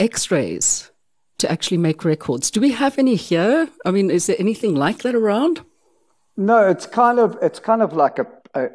X-rays 0.00 0.90
to 1.38 1.50
actually 1.50 1.76
make 1.76 2.04
records. 2.04 2.50
Do 2.50 2.60
we 2.60 2.72
have 2.72 2.98
any 2.98 3.14
here? 3.14 3.68
I 3.84 3.90
mean, 3.90 4.10
is 4.10 4.26
there 4.26 4.36
anything 4.38 4.74
like 4.74 4.98
that 5.02 5.14
around? 5.14 5.60
No, 6.36 6.68
it's 6.68 6.86
kind 6.86 7.18
of 7.18 7.38
it's 7.40 7.58
kind 7.58 7.82
of 7.82 7.92
like 7.94 8.18
a, 8.18 8.26
a, 8.54 8.68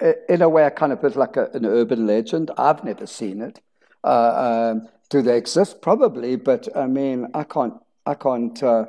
a 0.00 0.32
in 0.32 0.42
a 0.42 0.48
way, 0.48 0.68
kind 0.74 0.92
of 0.92 1.04
is 1.04 1.16
like 1.16 1.36
a, 1.36 1.50
an 1.52 1.66
urban 1.66 2.06
legend. 2.06 2.50
I've 2.56 2.84
never 2.84 3.06
seen 3.06 3.42
it. 3.42 3.60
Uh, 4.02 4.72
um, 4.72 4.88
do 5.10 5.20
they 5.22 5.36
exist? 5.36 5.82
Probably, 5.82 6.36
but 6.36 6.74
I 6.76 6.86
mean, 6.86 7.28
I 7.34 7.44
can't 7.44 7.74
I 8.06 8.14
can't 8.14 8.60
uh, 8.62 8.86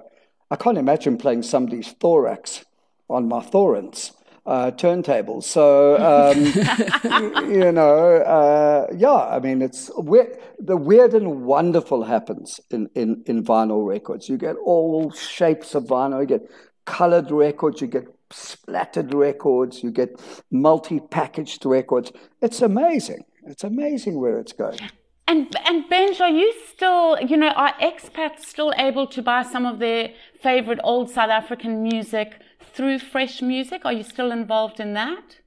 I 0.50 0.56
can't 0.56 0.78
imagine 0.78 1.18
playing 1.18 1.44
somebody's 1.44 1.92
thorax 1.92 2.66
on 3.10 3.28
my 3.28 3.42
thorens. 3.42 4.14
Uh, 4.46 4.72
turntables. 4.72 5.46
So, 5.46 5.96
um, 6.04 7.50
you 7.50 7.72
know, 7.72 8.18
uh, 8.18 8.88
yeah, 8.94 9.14
I 9.14 9.40
mean, 9.40 9.62
it's 9.62 9.90
weird. 9.96 10.38
The 10.60 10.76
weird 10.76 11.14
and 11.14 11.46
wonderful 11.46 12.04
happens 12.04 12.60
in, 12.70 12.90
in, 12.94 13.24
in 13.26 13.46
vinyl 13.46 13.88
records. 13.88 14.28
You 14.28 14.38
get 14.38 14.58
all 14.58 15.12
shapes 15.12 15.76
of 15.76 15.86
vinyl. 15.86 16.20
You 16.20 16.28
get 16.28 16.50
colored 16.86 17.32
records, 17.32 17.82
you 17.82 17.88
get 17.88 18.08
splattered 18.32 19.14
records, 19.14 19.84
you 19.84 19.92
get 19.92 20.20
multi 20.52 21.00
packaged 21.00 21.66
records. 21.66 22.12
It's 22.42 22.62
amazing. 22.62 23.26
It's 23.46 23.64
amazing 23.64 24.20
where 24.20 24.40
it's 24.40 24.54
going. 24.54 24.80
And 25.28 25.56
and 25.66 25.88
Benj, 25.90 26.20
are 26.20 26.30
you 26.30 26.54
still, 26.68 27.20
you 27.22 27.38
know, 27.38 27.50
are 27.50 27.74
expats 27.82 28.46
still 28.46 28.74
able 28.78 29.08
to 29.08 29.22
buy 29.22 29.44
some 29.44 29.66
of 29.66 29.80
their 29.80 30.10
favorite 30.42 30.80
old 30.84 31.10
South 31.10 31.30
African 31.30 31.82
music 31.82 32.42
through 32.74 33.00
Fresh 33.00 33.42
Music? 33.42 33.86
Are 33.86 33.94
you 33.94 34.04
still 34.04 34.32
involved 34.32 34.80
in 34.80 34.94
that? 34.94 35.40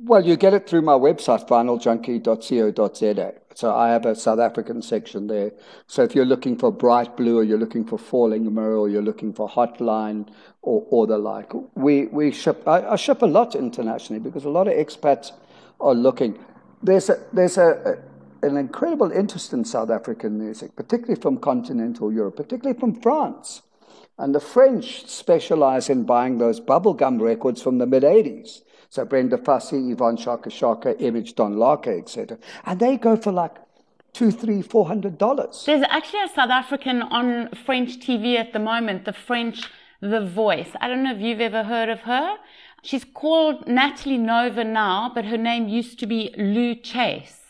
Well, 0.00 0.24
you 0.24 0.36
get 0.36 0.54
it 0.54 0.68
through 0.68 0.82
my 0.82 0.92
website, 0.92 1.48
vinyljunkie.co.za. 1.48 3.32
So 3.56 3.74
I 3.74 3.88
have 3.88 4.06
a 4.06 4.14
South 4.14 4.38
African 4.38 4.80
section 4.80 5.26
there. 5.26 5.50
So 5.88 6.04
if 6.04 6.14
you're 6.14 6.24
looking 6.24 6.56
for 6.56 6.70
Bright 6.70 7.16
Blue 7.16 7.38
or 7.38 7.42
you're 7.42 7.58
looking 7.58 7.84
for 7.84 7.98
Falling 7.98 8.54
Mirror 8.54 8.76
or 8.76 8.88
you're 8.88 9.02
looking 9.02 9.32
for 9.32 9.48
Hotline 9.48 10.28
or, 10.62 10.86
or 10.90 11.08
the 11.08 11.18
like, 11.18 11.50
we, 11.74 12.06
we 12.06 12.30
ship, 12.30 12.62
I, 12.68 12.86
I 12.90 12.94
ship 12.94 13.22
a 13.22 13.26
lot 13.26 13.56
internationally 13.56 14.20
because 14.20 14.44
a 14.44 14.48
lot 14.50 14.68
of 14.68 14.74
expats 14.74 15.32
are 15.80 15.94
looking. 15.94 16.38
There's 16.80 17.10
a, 17.10 17.20
there's 17.32 17.58
a, 17.58 17.98
a, 18.42 18.46
an 18.46 18.56
incredible 18.56 19.10
interest 19.10 19.52
in 19.52 19.64
South 19.64 19.90
African 19.90 20.38
music, 20.38 20.76
particularly 20.76 21.20
from 21.20 21.38
continental 21.38 22.12
Europe, 22.12 22.36
particularly 22.36 22.78
from 22.78 22.94
France. 22.94 23.62
And 24.16 24.32
the 24.32 24.40
French 24.40 25.08
specialize 25.08 25.90
in 25.90 26.04
buying 26.04 26.38
those 26.38 26.60
bubblegum 26.60 27.20
records 27.20 27.60
from 27.60 27.78
the 27.78 27.86
mid 27.86 28.04
80s. 28.04 28.62
So 28.90 29.04
Brenda 29.04 29.36
Fassie, 29.36 29.92
Yvonne 29.92 30.16
Chaka 30.16 30.50
Chaka, 30.50 30.98
Image 31.02 31.34
Don 31.34 31.54
Laka, 31.56 31.98
etc. 31.98 32.38
And 32.64 32.80
they 32.80 32.96
go 32.96 33.16
for 33.16 33.32
like 33.32 33.56
two, 34.12 34.30
three, 34.30 34.62
four 34.62 34.86
hundred 34.86 35.18
dollars. 35.18 35.64
There's 35.66 35.84
actually 35.88 36.22
a 36.24 36.28
South 36.28 36.50
African 36.50 37.02
on 37.02 37.50
French 37.66 37.98
TV 37.98 38.36
at 38.36 38.52
the 38.52 38.58
moment, 38.58 39.04
the 39.04 39.12
French 39.12 39.68
The 40.00 40.24
Voice. 40.24 40.70
I 40.80 40.88
don't 40.88 41.02
know 41.02 41.14
if 41.14 41.20
you've 41.20 41.40
ever 41.40 41.64
heard 41.64 41.88
of 41.88 42.00
her. 42.00 42.36
She's 42.82 43.04
called 43.04 43.66
Natalie 43.66 44.18
Nova 44.18 44.64
now, 44.64 45.10
but 45.14 45.24
her 45.26 45.36
name 45.36 45.68
used 45.68 45.98
to 46.00 46.06
be 46.06 46.34
Lou 46.38 46.74
Chase. 46.74 47.40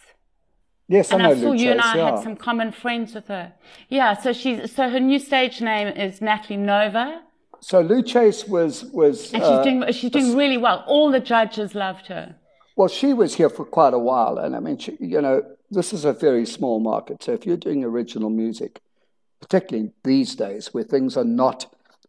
Yes, 0.88 1.12
I 1.12 1.16
and 1.16 1.22
know 1.22 1.30
I 1.30 1.34
saw 1.34 1.50
Lou 1.50 1.54
you 1.54 1.70
and 1.70 1.80
I 1.80 1.96
yeah. 1.96 2.10
had 2.10 2.22
some 2.22 2.34
common 2.34 2.72
friends 2.72 3.14
with 3.14 3.28
her. 3.28 3.52
Yeah, 3.88 4.14
so 4.14 4.32
she's 4.32 4.72
so 4.72 4.88
her 4.88 5.00
new 5.00 5.18
stage 5.18 5.60
name 5.60 5.88
is 5.88 6.22
Natalie 6.22 6.56
Nova, 6.56 7.22
So 7.60 7.80
Lou 7.80 8.02
Chase 8.02 8.46
was 8.46 8.84
was 8.86 9.32
and 9.32 9.42
she's 9.42 9.50
uh, 9.50 9.62
doing 9.62 9.92
she's 9.92 10.10
doing 10.10 10.36
really 10.36 10.56
well. 10.58 10.84
All 10.86 11.10
the 11.10 11.20
judges 11.20 11.74
loved 11.74 12.06
her. 12.06 12.34
well, 12.76 12.88
she 12.88 13.12
was 13.12 13.34
here 13.34 13.50
for 13.50 13.64
quite 13.64 13.94
a 13.94 13.98
while, 13.98 14.38
and 14.38 14.54
I 14.54 14.60
mean, 14.60 14.78
she, 14.78 14.96
you 15.00 15.20
know, 15.20 15.42
this 15.70 15.92
is 15.92 16.04
a 16.04 16.12
very 16.12 16.46
small 16.46 16.78
market. 16.80 17.22
So 17.22 17.32
if 17.32 17.44
you're 17.44 17.56
doing 17.56 17.84
original 17.84 18.30
music, 18.30 18.80
particularly 19.40 19.90
these 20.04 20.34
days 20.36 20.72
where 20.72 20.84
things 20.84 21.16
are 21.16 21.24
not 21.24 21.66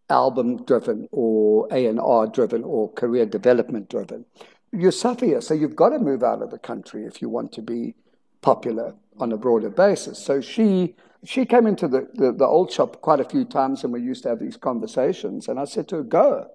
album 0.10 0.64
driven 0.66 1.08
or 1.12 1.68
A 1.72 1.86
and 1.88 2.00
R 2.00 2.28
driven 2.28 2.64
or 2.64 2.92
career 2.94 3.26
development 3.26 3.90
driven, 3.90 4.26
you 4.72 4.92
suffer 4.92 5.26
here. 5.26 5.42
So 5.42 5.54
you've 5.56 5.76
got 5.76 5.90
to 5.90 6.00
move 6.00 6.24
out 6.24 6.42
of 6.42 6.52
the 6.52 6.60
country 6.60 7.06
if 7.06 7.22
you 7.22 7.30
want 7.30 7.52
to 7.54 7.62
be 7.62 7.96
popular 8.42 8.96
on 9.20 9.32
a 9.32 9.38
broader 9.38 9.70
basis. 9.70 10.18
So 10.20 10.42
she 10.42 10.96
she 11.24 11.46
came 11.46 11.68
into 11.68 11.88
the, 11.88 12.08
the, 12.14 12.32
the 12.32 12.46
old 12.46 12.72
shop 12.72 13.02
quite 13.02 13.20
a 13.20 13.26
few 13.26 13.46
times 13.46 13.84
and 13.84 13.92
we 13.92 14.02
used 14.02 14.24
to 14.24 14.30
have 14.30 14.40
these 14.40 14.58
conversations 14.58 15.48
and 15.48 15.60
I 15.60 15.66
said 15.66 15.88
to 15.90 15.98
her, 15.98 16.04
Go. 16.04 16.50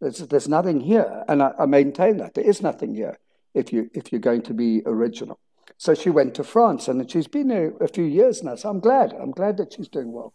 There's, 0.00 0.18
there's 0.18 0.48
nothing 0.48 0.80
here. 0.80 1.24
And 1.28 1.42
I, 1.42 1.52
I 1.60 1.66
maintain 1.66 2.16
that. 2.16 2.34
There 2.34 2.44
is 2.44 2.60
nothing 2.60 2.94
here 2.94 3.18
if 3.54 3.72
you 3.72 3.88
if 3.94 4.10
you're 4.10 4.20
going 4.20 4.42
to 4.42 4.54
be 4.54 4.82
original. 4.84 5.38
So 5.78 5.94
she 5.94 6.10
went 6.10 6.34
to 6.34 6.44
France 6.44 6.88
and 6.88 7.08
she's 7.10 7.28
been 7.28 7.48
there 7.48 7.72
a 7.80 7.88
few 7.88 8.04
years 8.04 8.42
now. 8.42 8.56
So 8.56 8.68
I'm 8.68 8.80
glad. 8.80 9.12
I'm 9.12 9.30
glad 9.30 9.56
that 9.58 9.72
she's 9.72 9.88
doing 9.88 10.12
well. 10.12 10.34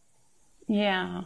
Yeah. 0.67 1.23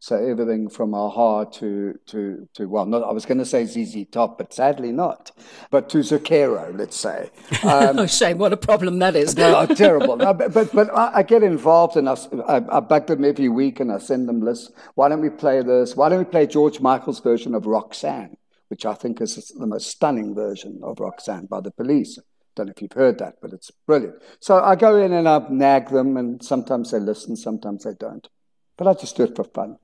So 0.00 0.14
everything 0.14 0.68
from 0.68 0.94
Aha 0.94 1.44
to, 1.44 1.98
to, 2.06 2.48
to 2.54 2.68
well, 2.68 2.86
not, 2.86 3.02
I 3.02 3.10
was 3.10 3.26
going 3.26 3.38
to 3.38 3.44
say 3.44 3.64
ZZ 3.64 4.06
Top, 4.12 4.38
but 4.38 4.54
sadly 4.54 4.92
not. 4.92 5.32
But 5.72 5.88
to 5.88 5.98
Zucchero, 5.98 6.76
let's 6.76 6.96
say. 6.96 7.30
Um, 7.64 7.98
oh, 7.98 8.06
shame. 8.06 8.38
What 8.38 8.52
a 8.52 8.56
problem 8.56 9.00
that 9.00 9.16
is. 9.16 9.36
are 9.36 9.66
terrible. 9.66 10.16
No, 10.16 10.32
but 10.32 10.54
but, 10.54 10.72
but 10.72 10.94
I, 10.96 11.16
I 11.16 11.22
get 11.22 11.42
involved 11.42 11.96
and 11.96 12.08
I 12.08 12.16
I 12.48 12.80
bug 12.80 13.08
them 13.08 13.24
every 13.24 13.48
week 13.48 13.80
and 13.80 13.90
I 13.90 13.98
send 13.98 14.28
them 14.28 14.40
lists. 14.40 14.70
Why 14.94 15.08
don't 15.08 15.20
we 15.20 15.30
play 15.30 15.60
this? 15.62 15.96
Why 15.96 16.08
don't 16.08 16.20
we 16.20 16.24
play 16.24 16.46
George 16.46 16.80
Michael's 16.80 17.20
version 17.20 17.54
of 17.54 17.66
Roxanne, 17.66 18.36
which 18.68 18.86
I 18.86 18.94
think 18.94 19.20
is 19.20 19.52
the 19.58 19.66
most 19.66 19.88
stunning 19.88 20.34
version 20.34 20.80
of 20.82 21.00
Roxanne 21.00 21.46
by 21.46 21.60
the 21.60 21.72
police. 21.72 22.18
Don't 22.58 22.66
know 22.66 22.72
if 22.74 22.82
you've 22.82 22.92
heard 23.04 23.18
that, 23.18 23.36
but 23.40 23.52
it's 23.52 23.70
brilliant. 23.86 24.16
So 24.40 24.58
I 24.58 24.74
go 24.74 24.96
in 24.96 25.12
and 25.12 25.28
I 25.28 25.46
nag 25.48 25.90
them, 25.90 26.16
and 26.16 26.42
sometimes 26.42 26.90
they 26.90 26.98
listen, 26.98 27.36
sometimes 27.36 27.84
they 27.84 27.94
don't. 27.94 28.28
But 28.76 28.88
I 28.88 28.94
just 28.94 29.16
do 29.16 29.22
it 29.22 29.36
for 29.36 29.44
fun. 29.44 29.78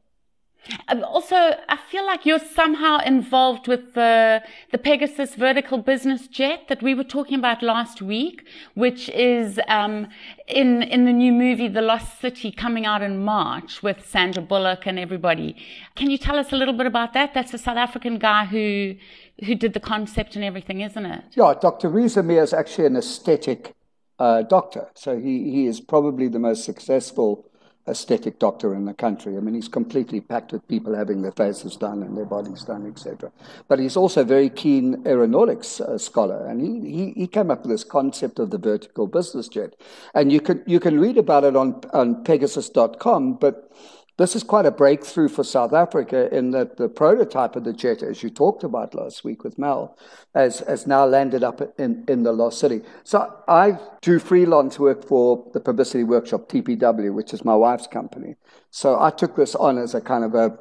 Um, 0.88 1.04
Also, 1.04 1.36
I 1.36 1.78
feel 1.90 2.04
like 2.06 2.26
you're 2.26 2.46
somehow 2.62 2.98
involved 3.14 3.68
with 3.68 3.84
the 3.94 4.42
the 4.72 4.78
Pegasus 4.78 5.34
vertical 5.36 5.78
business 5.92 6.26
jet 6.38 6.60
that 6.70 6.82
we 6.82 6.94
were 6.98 7.08
talking 7.16 7.38
about 7.38 7.62
last 7.62 8.02
week, 8.02 8.38
which 8.74 9.02
is 9.10 9.60
um, 9.68 10.08
in 10.48 10.82
in 10.94 11.04
the 11.04 11.12
new 11.22 11.32
movie 11.44 11.68
The 11.68 11.82
Lost 11.92 12.20
City 12.24 12.50
coming 12.64 12.86
out 12.86 13.02
in 13.02 13.14
March 13.24 13.82
with 13.86 13.98
Sandra 14.14 14.42
Bullock 14.42 14.82
and 14.86 14.98
everybody. 14.98 15.54
Can 15.94 16.10
you 16.10 16.18
tell 16.18 16.38
us 16.42 16.52
a 16.52 16.56
little 16.56 16.76
bit 16.80 16.86
about 16.86 17.12
that? 17.12 17.34
That's 17.34 17.54
a 17.54 17.58
South 17.66 17.80
African 17.86 18.18
guy 18.18 18.42
who 18.46 18.96
who 19.42 19.54
did 19.54 19.72
the 19.72 19.80
concept 19.80 20.36
and 20.36 20.44
everything, 20.44 20.80
isn't 20.80 21.06
it? 21.06 21.24
Yeah, 21.32 21.54
Dr. 21.60 21.88
Reza 21.88 22.22
Mia 22.22 22.42
is 22.42 22.52
actually 22.52 22.86
an 22.86 22.96
aesthetic 22.96 23.74
uh, 24.18 24.42
doctor. 24.42 24.90
So 24.94 25.18
he, 25.18 25.50
he 25.50 25.66
is 25.66 25.80
probably 25.80 26.28
the 26.28 26.38
most 26.38 26.64
successful 26.64 27.50
aesthetic 27.86 28.38
doctor 28.38 28.74
in 28.74 28.86
the 28.86 28.94
country. 28.94 29.36
I 29.36 29.40
mean, 29.40 29.54
he's 29.54 29.68
completely 29.68 30.20
packed 30.20 30.52
with 30.52 30.66
people 30.68 30.94
having 30.94 31.20
their 31.20 31.32
faces 31.32 31.76
done 31.76 32.02
and 32.02 32.16
their 32.16 32.24
bodies 32.24 32.62
done, 32.62 32.86
etc. 32.86 33.30
But 33.68 33.78
he's 33.78 33.96
also 33.96 34.22
a 34.22 34.24
very 34.24 34.48
keen 34.48 35.02
aeronautics 35.06 35.80
uh, 35.80 35.98
scholar, 35.98 36.46
and 36.46 36.60
he, 36.60 36.90
he, 36.90 37.10
he 37.12 37.26
came 37.26 37.50
up 37.50 37.62
with 37.62 37.70
this 37.70 37.84
concept 37.84 38.38
of 38.38 38.50
the 38.50 38.58
vertical 38.58 39.06
business 39.06 39.48
jet. 39.48 39.74
And 40.14 40.32
you 40.32 40.40
can, 40.40 40.62
you 40.66 40.80
can 40.80 40.98
read 40.98 41.18
about 41.18 41.44
it 41.44 41.56
on, 41.56 41.82
on 41.92 42.24
Pegasus.com, 42.24 43.34
but 43.34 43.70
this 44.16 44.36
is 44.36 44.44
quite 44.44 44.64
a 44.64 44.70
breakthrough 44.70 45.28
for 45.28 45.42
South 45.42 45.72
Africa 45.72 46.32
in 46.32 46.52
that 46.52 46.76
the 46.76 46.88
prototype 46.88 47.56
of 47.56 47.64
the 47.64 47.72
jet, 47.72 48.02
as 48.02 48.22
you 48.22 48.30
talked 48.30 48.62
about 48.62 48.94
last 48.94 49.24
week 49.24 49.42
with 49.42 49.58
Mel, 49.58 49.98
has, 50.34 50.60
has 50.60 50.86
now 50.86 51.04
landed 51.04 51.42
up 51.42 51.60
in, 51.78 52.04
in 52.06 52.22
the 52.22 52.32
Lost 52.32 52.60
City. 52.60 52.82
So 53.02 53.34
I 53.48 53.78
do 54.02 54.20
freelance 54.20 54.78
work 54.78 55.04
for 55.04 55.50
the 55.52 55.60
publicity 55.60 56.04
workshop 56.04 56.48
TPW, 56.48 57.12
which 57.12 57.34
is 57.34 57.44
my 57.44 57.56
wife's 57.56 57.88
company. 57.88 58.36
So 58.70 59.00
I 59.00 59.10
took 59.10 59.34
this 59.34 59.56
on 59.56 59.78
as 59.78 59.94
a 59.94 60.00
kind 60.00 60.24
of 60.24 60.34
a, 60.34 60.58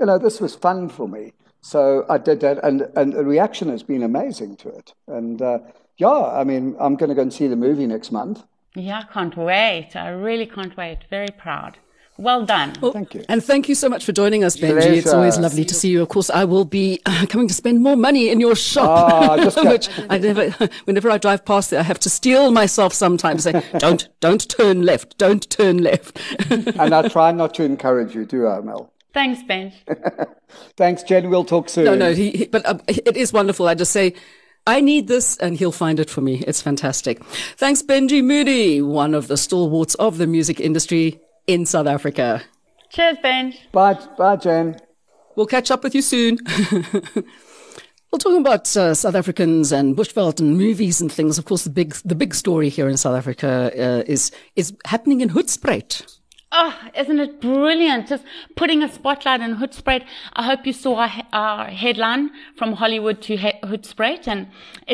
you 0.00 0.06
know, 0.06 0.18
this 0.18 0.40
was 0.40 0.56
fun 0.56 0.88
for 0.88 1.06
me. 1.06 1.32
So 1.60 2.04
I 2.08 2.18
did 2.18 2.40
that, 2.40 2.62
and, 2.64 2.88
and 2.96 3.12
the 3.12 3.24
reaction 3.24 3.68
has 3.70 3.82
been 3.82 4.02
amazing 4.02 4.56
to 4.58 4.68
it. 4.68 4.94
And 5.06 5.40
uh, 5.40 5.58
yeah, 5.96 6.08
I 6.08 6.44
mean, 6.44 6.76
I'm 6.78 6.96
going 6.96 7.08
to 7.08 7.14
go 7.14 7.22
and 7.22 7.32
see 7.32 7.46
the 7.46 7.56
movie 7.56 7.86
next 7.86 8.10
month. 8.10 8.42
Yeah, 8.74 9.00
I 9.08 9.12
can't 9.12 9.36
wait. 9.36 9.90
I 9.94 10.08
really 10.08 10.46
can't 10.46 10.76
wait. 10.76 10.98
Very 11.08 11.30
proud. 11.36 11.78
Well 12.18 12.46
done. 12.46 12.72
Thank 12.74 13.14
you. 13.14 13.24
And 13.28 13.44
thank 13.44 13.68
you 13.68 13.74
so 13.74 13.88
much 13.88 14.04
for 14.04 14.12
joining 14.12 14.42
us, 14.42 14.56
Benji. 14.56 14.96
It's 14.96 15.12
always 15.12 15.38
lovely 15.38 15.64
to 15.66 15.74
see 15.74 15.90
you. 15.90 16.00
Of 16.02 16.08
course, 16.08 16.30
I 16.30 16.44
will 16.44 16.64
be 16.64 17.00
uh, 17.04 17.26
coming 17.28 17.46
to 17.48 17.54
spend 17.54 17.82
more 17.82 17.96
money 17.96 18.30
in 18.30 18.40
your 18.40 18.56
shop, 18.56 18.88
Ah, 18.88 19.36
just 19.36 19.56
go- 19.62 19.70
which 19.70 19.88
I 20.08 20.18
never. 20.18 20.50
Whenever 20.84 21.10
I 21.10 21.18
drive 21.18 21.44
past 21.44 21.70
there, 21.70 21.80
I 21.80 21.82
have 21.82 21.98
to 22.00 22.10
steel 22.10 22.50
myself 22.52 22.94
sometimes. 22.94 23.44
Say, 23.44 23.62
don't, 23.78 24.08
don't 24.20 24.48
turn 24.48 24.82
left. 24.82 25.18
Don't 25.18 25.48
turn 25.50 25.78
left. 25.78 26.18
and 26.50 26.94
I 26.94 27.06
try 27.08 27.32
not 27.32 27.54
to 27.54 27.64
encourage 27.64 28.14
you, 28.14 28.24
do 28.24 28.46
I, 28.46 28.60
Mel? 28.60 28.92
Thanks, 29.12 29.42
Benj. 29.42 29.74
Thanks, 30.76 31.02
Jen. 31.02 31.28
We'll 31.30 31.44
talk 31.44 31.68
soon. 31.68 31.84
no, 31.84 31.94
no. 31.94 32.12
He, 32.14 32.30
he, 32.30 32.46
but 32.46 32.64
um, 32.66 32.80
it 32.86 33.16
is 33.16 33.32
wonderful. 33.32 33.68
I 33.68 33.74
just 33.74 33.92
say. 33.92 34.14
I 34.68 34.80
need 34.80 35.06
this, 35.06 35.36
and 35.36 35.56
he'll 35.56 35.70
find 35.70 36.00
it 36.00 36.10
for 36.10 36.20
me. 36.22 36.42
It's 36.44 36.60
fantastic. 36.60 37.22
Thanks, 37.56 37.82
Benji 37.82 38.20
Moody, 38.20 38.82
one 38.82 39.14
of 39.14 39.28
the 39.28 39.36
stalwarts 39.36 39.94
of 39.94 40.18
the 40.18 40.26
music 40.26 40.58
industry 40.58 41.20
in 41.46 41.66
South 41.66 41.86
Africa. 41.86 42.42
Cheers, 42.90 43.18
Ben. 43.22 43.54
Bye, 43.72 43.98
bye, 44.16 44.36
Jen. 44.36 44.76
We'll 45.36 45.46
catch 45.46 45.70
up 45.70 45.84
with 45.84 45.94
you 45.94 46.02
soon. 46.02 46.38
We're 48.12 48.18
talking 48.18 48.40
about 48.40 48.74
uh, 48.76 48.94
South 48.94 49.14
Africans 49.14 49.72
and 49.72 49.96
Bushveld 49.96 50.40
and 50.40 50.56
movies 50.56 51.00
and 51.00 51.12
things. 51.12 51.38
Of 51.38 51.44
course, 51.44 51.64
the 51.64 51.70
big 51.70 51.94
the 52.04 52.14
big 52.14 52.34
story 52.34 52.68
here 52.68 52.88
in 52.88 52.96
South 52.96 53.16
Africa 53.16 53.70
uh, 53.74 54.02
is 54.06 54.30
is 54.54 54.72
happening 54.86 55.20
in 55.20 55.30
Hoedspruit. 55.30 56.18
Oh, 56.52 56.78
isn't 56.94 57.18
it 57.18 57.40
brilliant? 57.40 58.06
Just 58.06 58.24
putting 58.54 58.82
a 58.82 58.88
spotlight 58.92 59.40
on 59.40 59.56
Hoedspruit. 59.56 60.04
I 60.34 60.44
hope 60.44 60.64
you 60.64 60.72
saw 60.72 60.94
our, 60.96 61.12
our 61.32 61.66
headline 61.66 62.30
from 62.56 62.74
Hollywood 62.74 63.20
to 63.22 63.36
he- 63.36 63.58
Hoedspruit. 63.64 64.28
And 64.28 64.46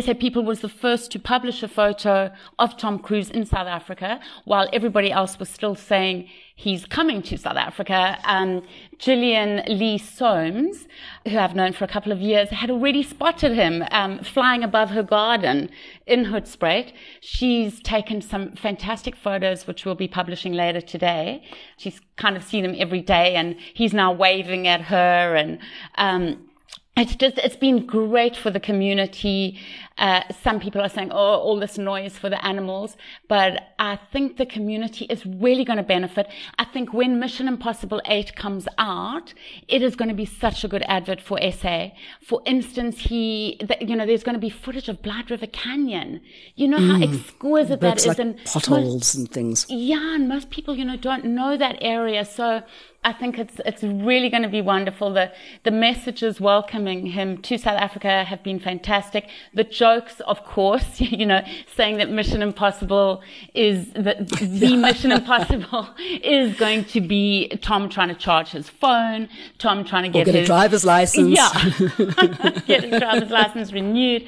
SA 0.02 0.14
People 0.14 0.44
was 0.44 0.61
the 0.61 0.71
first 0.71 1.12
to 1.12 1.18
publish 1.18 1.62
a 1.62 1.68
photo 1.68 2.32
of 2.59 2.78
Tom 2.78 2.99
Cruise 2.99 3.30
in 3.30 3.44
South 3.44 3.66
Africa 3.66 4.18
while 4.44 4.68
everybody 4.73 5.12
else 5.12 5.38
was 5.38 5.50
still 5.50 5.75
saying 5.75 6.28
he's 6.54 6.87
coming 6.87 7.23
to 7.23 7.37
South 7.38 7.56
Africa. 7.56 8.18
Um, 8.25 8.62
Gillian 8.99 9.62
Lee 9.66 9.99
Soames, 9.99 10.87
who 11.26 11.38
I've 11.38 11.54
known 11.54 11.73
for 11.73 11.85
a 11.85 11.88
couple 11.88 12.12
of 12.12 12.21
years, 12.21 12.50
had 12.50 12.71
already 12.71 13.02
spotted 13.02 13.52
him 13.52 13.85
um, 13.90 14.21
flying 14.21 14.62
above 14.62 14.90
her 14.90 15.02
garden 15.02 15.71
in 16.06 16.26
Hoedspruit. 16.26 16.92
She's 17.21 17.80
taken 17.80 18.21
some 18.23 18.52
fantastic 18.52 19.16
photos, 19.16 19.66
which 19.66 19.85
we'll 19.85 19.94
be 19.94 20.09
publishing 20.09 20.52
later 20.52 20.80
today. 20.80 21.42
She's 21.76 22.00
kind 22.16 22.37
of 22.37 22.44
seen 22.44 22.64
him 22.64 22.76
every 22.78 23.00
day, 23.00 23.35
and 23.35 23.56
he's 23.75 23.92
now 23.92 24.12
waving 24.12 24.68
at 24.68 24.82
her 24.82 25.35
and. 25.35 25.59
Um, 25.97 26.49
it's 26.94 27.16
just 27.16 27.38
it's 27.38 27.56
been 27.56 27.87
great 27.87 28.37
for 28.37 28.50
the 28.50 28.61
community. 28.61 29.58
Uh, 29.96 30.22
some 30.42 30.61
people 30.61 30.80
are 30.80 30.88
saying, 30.90 31.11
"Oh, 31.11 31.37
all 31.38 31.58
this 31.58 31.78
noise 31.78 32.18
for 32.18 32.28
the 32.28 32.42
animals," 32.44 32.96
but 33.28 33.62
I 33.78 33.99
think 34.12 34.37
the 34.37 34.44
community 34.44 35.06
is 35.06 35.25
really 35.25 35.64
going 35.64 35.78
to 35.78 35.82
benefit. 35.82 36.26
I 36.58 36.64
think 36.64 36.92
when 36.92 37.18
Mission 37.18 37.49
Impossible 37.49 38.02
Eight 38.04 38.37
comes 38.37 38.68
out, 38.76 39.32
it 39.68 39.82
is 39.82 39.96
going 39.96 40.11
to 40.11 40.14
be 40.14 40.26
such 40.26 40.64
a 40.64 40.68
good 40.68 40.82
advert 40.87 41.20
for 41.20 41.38
SA. 41.40 41.88
For 42.20 42.42
instance, 42.46 42.99
he, 43.00 43.58
the, 43.61 43.76
you 43.80 43.96
know, 43.96 44.04
there's 44.04 44.22
going 44.22 44.34
to 44.34 44.40
be 44.40 44.50
footage 44.50 44.88
of 44.90 45.00
Blyde 45.02 45.30
River 45.30 45.46
Canyon. 45.46 46.20
You 46.56 46.68
know 46.68 46.78
how 46.78 47.00
exquisite 47.02 47.80
that 47.80 47.99
is, 47.99 48.06
like 48.06 48.18
and 48.18 48.37
most- 48.37 48.52
potholes 48.52 49.14
and 49.14 49.30
things. 49.30 49.64
yeah, 49.70 50.14
and 50.14 50.28
most 50.28 50.50
people, 50.50 50.76
you 50.76 50.84
know, 50.84 50.96
don't 50.96 51.25
know 51.25 51.56
that 51.56 51.78
area. 51.80 52.25
So 52.26 52.62
I 53.04 53.12
think 53.12 53.37
it's 53.37 53.61
it's 53.66 53.82
really 53.82 54.28
going 54.28 54.44
to 54.44 54.49
be 54.49 54.61
wonderful. 54.61 55.12
The 55.12 55.32
the 55.64 55.73
messages 55.73 56.40
welcoming 56.40 57.06
him 57.06 57.38
to 57.42 57.59
South 57.59 57.80
Africa 57.80 58.23
have 58.23 58.44
been 58.44 58.61
fantastic. 58.61 59.28
The 59.52 59.64
jokes, 59.64 60.21
of 60.21 60.44
course, 60.44 61.00
you 61.00 61.26
know, 61.26 61.44
saying 61.75 61.97
that 61.97 62.11
Mission 62.11 62.42
Impossible 62.42 63.23
is 63.54 63.92
the, 63.92 64.25
the 64.40 64.76
Mission 64.88 65.11
Impossible 65.11 65.88
is 66.23 66.56
going 66.56 66.85
to 66.87 67.00
be 67.00 67.49
Tom 67.61 67.88
trying 67.88 68.09
to 68.09 68.14
charge 68.14 68.50
his 68.50 68.68
phone, 68.68 69.28
Tom 69.59 69.85
trying 69.85 70.04
to 70.04 70.09
get, 70.09 70.26
get 70.26 70.37
his 70.37 70.44
a 70.44 70.47
driver's 70.47 70.85
license. 70.85 71.37
Yeah, 71.37 71.50
get 72.66 72.85
his 72.85 73.00
driver's 73.00 73.30
license 73.30 73.73
renewed. 73.73 74.25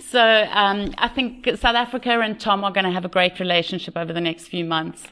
So 0.00 0.48
um, 0.50 0.94
I 0.96 1.08
think 1.08 1.46
South 1.58 1.76
Africa 1.76 2.20
and 2.20 2.40
Tom 2.40 2.64
are 2.64 2.72
going 2.72 2.86
to 2.86 2.92
have 2.92 3.04
a 3.04 3.08
great 3.10 3.38
relationship 3.38 3.98
over 3.98 4.14
the 4.14 4.20
next 4.22 4.48
few 4.48 4.64
months. 4.64 5.08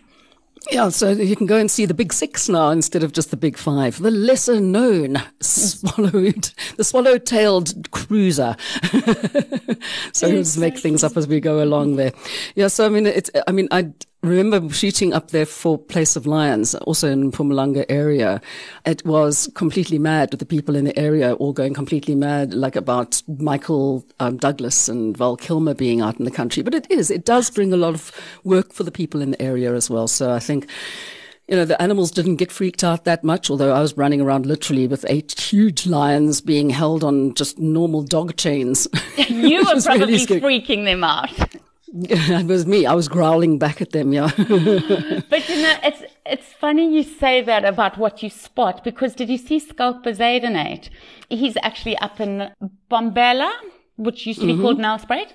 Yeah, 0.71 0.89
so 0.91 1.11
you 1.11 1.37
can 1.37 1.47
go 1.47 1.59
and 1.59 1.71
see 1.71 1.87
the 1.87 1.95
big 1.95 2.13
six 2.13 2.49
now 2.49 2.71
instead 2.71 3.03
of 3.03 3.13
just 3.13 3.31
the 3.31 3.37
big 3.37 3.59
five. 3.59 3.99
The 4.01 4.11
lesser 4.11 4.61
known 4.61 5.17
swallowed, 5.41 6.51
the 6.77 6.85
swallow-tailed 6.85 7.91
cruiser. 7.91 8.57
so 10.13 10.29
we'll 10.29 10.43
just 10.43 10.59
make 10.59 10.79
things 10.79 11.03
up 11.03 11.17
as 11.17 11.27
we 11.27 11.41
go 11.41 11.63
along 11.63 11.97
there. 11.97 12.13
Yeah, 12.55 12.69
so 12.69 12.87
I 12.87 12.89
mean, 12.89 13.07
it's, 13.07 13.31
I 13.47 13.53
mean, 13.53 13.69
I 13.71 13.93
remember 14.23 14.73
shooting 14.73 15.13
up 15.13 15.31
there 15.31 15.47
for 15.47 15.77
Place 15.77 16.17
of 16.17 16.27
Lions, 16.27 16.75
also 16.75 17.11
in 17.11 17.33
Mpumalanga 17.33 17.85
area. 17.89 18.41
It 18.87 19.05
was 19.05 19.51
completely 19.55 19.99
mad 19.99 20.31
with 20.31 20.41
the 20.41 20.47
people 20.47 20.77
in 20.77 20.85
the 20.85 20.99
area 20.99 21.35
all 21.35 21.53
going 21.53 21.75
completely 21.75 22.15
mad, 22.15 22.55
like 22.55 22.77
about 22.77 23.23
Michael 23.27 24.07
um, 24.21 24.37
Douglas 24.37 24.89
and 24.89 25.17
Val 25.17 25.37
Kilmer 25.37 25.75
being 25.75 26.01
out 26.01 26.19
in 26.19 26.25
the 26.25 26.31
country. 26.31 26.63
But 26.63 26.75
it 26.75 26.91
is, 26.91 27.11
it 27.11 27.25
does 27.25 27.51
bring 27.51 27.73
a 27.73 27.77
lot 27.77 27.95
of 27.95 28.13
work 28.45 28.73
for 28.73 28.85
the 28.85 28.93
people 28.93 29.21
in 29.21 29.33
the 29.33 29.43
area 29.43 29.75
as 29.75 29.91
well. 29.91 30.07
So 30.07 30.33
I 30.33 30.39
think 30.39 30.69
you 31.49 31.57
know, 31.57 31.65
the 31.65 31.81
animals 31.83 32.11
didn't 32.11 32.37
get 32.37 32.53
freaked 32.53 32.85
out 32.85 33.05
that 33.05 33.25
much, 33.25 33.51
although 33.51 33.75
I 33.75 33.81
was 33.81 33.97
running 33.97 34.21
around 34.21 34.47
literally 34.47 34.87
with 34.87 35.05
eight 35.09 35.39
huge 35.39 35.87
lions 35.87 36.41
being 36.41 36.71
held 36.71 37.03
on 37.03 37.35
just 37.35 37.59
normal 37.59 38.03
dog 38.03 38.37
chains. 38.37 38.89
You 39.29 39.59
were 39.75 39.81
probably 39.81 40.07
really 40.07 40.41
freaking 40.41 40.85
them 40.85 41.05
out. 41.05 41.31
it 42.09 42.47
was 42.47 42.67
me. 42.67 42.87
I 42.87 42.95
was 42.95 43.07
growling 43.07 43.59
back 43.59 43.83
at 43.83 43.91
them, 43.91 44.15
yeah. 44.15 44.31
but 44.37 45.49
you 45.49 45.63
know, 45.63 45.77
it's 45.83 46.03
it's 46.25 46.53
funny 46.55 46.95
you 46.95 47.03
say 47.03 47.43
that 47.43 47.67
about 47.67 47.99
what 47.99 48.23
you 48.23 48.31
spot 48.31 48.83
because 48.83 49.15
did 49.15 49.29
you 49.29 49.37
see 49.37 49.59
Schalk 49.59 50.03
Bezuidenhout? 50.03 50.89
He's 51.29 51.57
actually 51.63 51.99
up 51.99 52.19
in 52.19 52.51
Mbombela, 52.91 53.53
which 53.97 54.27
used 54.27 54.41
to 54.41 54.47
be 54.47 54.55
mm-hmm. 54.55 54.63
called 54.63 54.79
Nelspruit. 54.79 55.33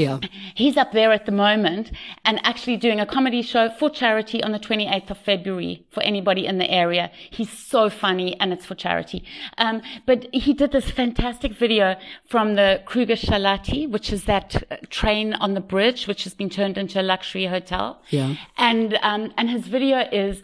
Yeah. 0.00 0.18
He's 0.54 0.76
up 0.76 0.92
there 0.92 1.12
at 1.12 1.26
the 1.26 1.32
moment 1.32 1.92
and 2.24 2.40
actually 2.44 2.76
doing 2.76 3.00
a 3.00 3.06
comedy 3.06 3.42
show 3.42 3.70
for 3.70 3.90
charity 3.90 4.42
on 4.42 4.52
the 4.52 4.58
28th 4.58 5.10
of 5.10 5.18
February 5.18 5.84
for 5.90 6.02
anybody 6.02 6.46
in 6.46 6.58
the 6.58 6.70
area. 6.70 7.10
He's 7.30 7.50
so 7.50 7.90
funny 7.90 8.38
and 8.40 8.52
it's 8.52 8.66
for 8.66 8.74
charity. 8.74 9.24
Um, 9.58 9.82
but 10.06 10.26
he 10.32 10.54
did 10.54 10.72
this 10.72 10.90
fantastic 10.90 11.52
video 11.52 11.96
from 12.26 12.54
the 12.54 12.82
Kruger 12.86 13.16
Shalati, 13.16 13.88
which 13.88 14.12
is 14.12 14.24
that 14.24 14.62
uh, 14.70 14.76
train 14.88 15.34
on 15.34 15.54
the 15.54 15.60
bridge, 15.60 16.06
which 16.06 16.24
has 16.24 16.34
been 16.34 16.50
turned 16.50 16.78
into 16.78 17.00
a 17.00 17.02
luxury 17.02 17.46
hotel. 17.46 18.02
Yeah. 18.10 18.36
And, 18.56 18.98
um, 19.02 19.32
and 19.36 19.50
his 19.50 19.66
video 19.66 20.08
is, 20.10 20.42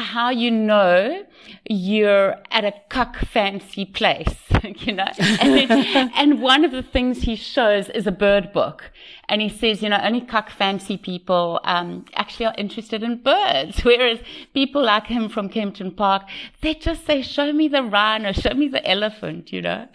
how 0.00 0.30
you 0.30 0.50
know 0.50 1.24
you're 1.68 2.36
at 2.50 2.64
a 2.64 2.72
cuck 2.88 3.16
fancy 3.16 3.84
place, 3.84 4.34
you 4.64 4.92
know. 4.92 5.08
And, 5.18 5.70
and, 6.14 6.42
one 6.42 6.64
of 6.64 6.72
the 6.72 6.82
things 6.82 7.22
he 7.22 7.36
shows 7.36 7.88
is 7.88 8.06
a 8.06 8.12
bird 8.12 8.52
book. 8.52 8.90
And 9.28 9.40
he 9.40 9.48
says, 9.48 9.82
you 9.82 9.88
know, 9.88 10.00
only 10.02 10.20
cuck 10.20 10.50
fancy 10.50 10.96
people 10.96 11.60
um, 11.64 12.04
actually 12.14 12.46
are 12.46 12.54
interested 12.58 13.02
in 13.02 13.22
birds, 13.22 13.80
whereas 13.84 14.20
people 14.54 14.82
like 14.82 15.06
him 15.06 15.28
from 15.28 15.48
Kempton 15.48 15.90
Park, 15.90 16.22
they 16.60 16.74
just 16.74 17.06
say, 17.06 17.22
show 17.22 17.52
me 17.52 17.68
the 17.68 17.82
rhino, 17.82 18.32
show 18.32 18.54
me 18.54 18.68
the 18.68 18.86
elephant, 18.88 19.52
you 19.52 19.62
know. 19.62 19.88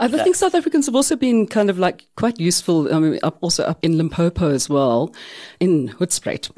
I 0.00 0.08
think 0.08 0.34
South 0.34 0.54
Africans 0.54 0.86
have 0.86 0.94
also 0.94 1.14
been 1.14 1.46
kind 1.46 1.68
of 1.68 1.78
like 1.78 2.06
quite 2.16 2.40
useful. 2.40 2.92
I 2.92 2.98
mean, 2.98 3.18
up, 3.22 3.36
also 3.42 3.64
up 3.64 3.78
in 3.82 3.98
Limpopo 3.98 4.50
as 4.50 4.68
well, 4.68 5.14
in 5.60 5.88
Hoedspruit, 5.88 6.50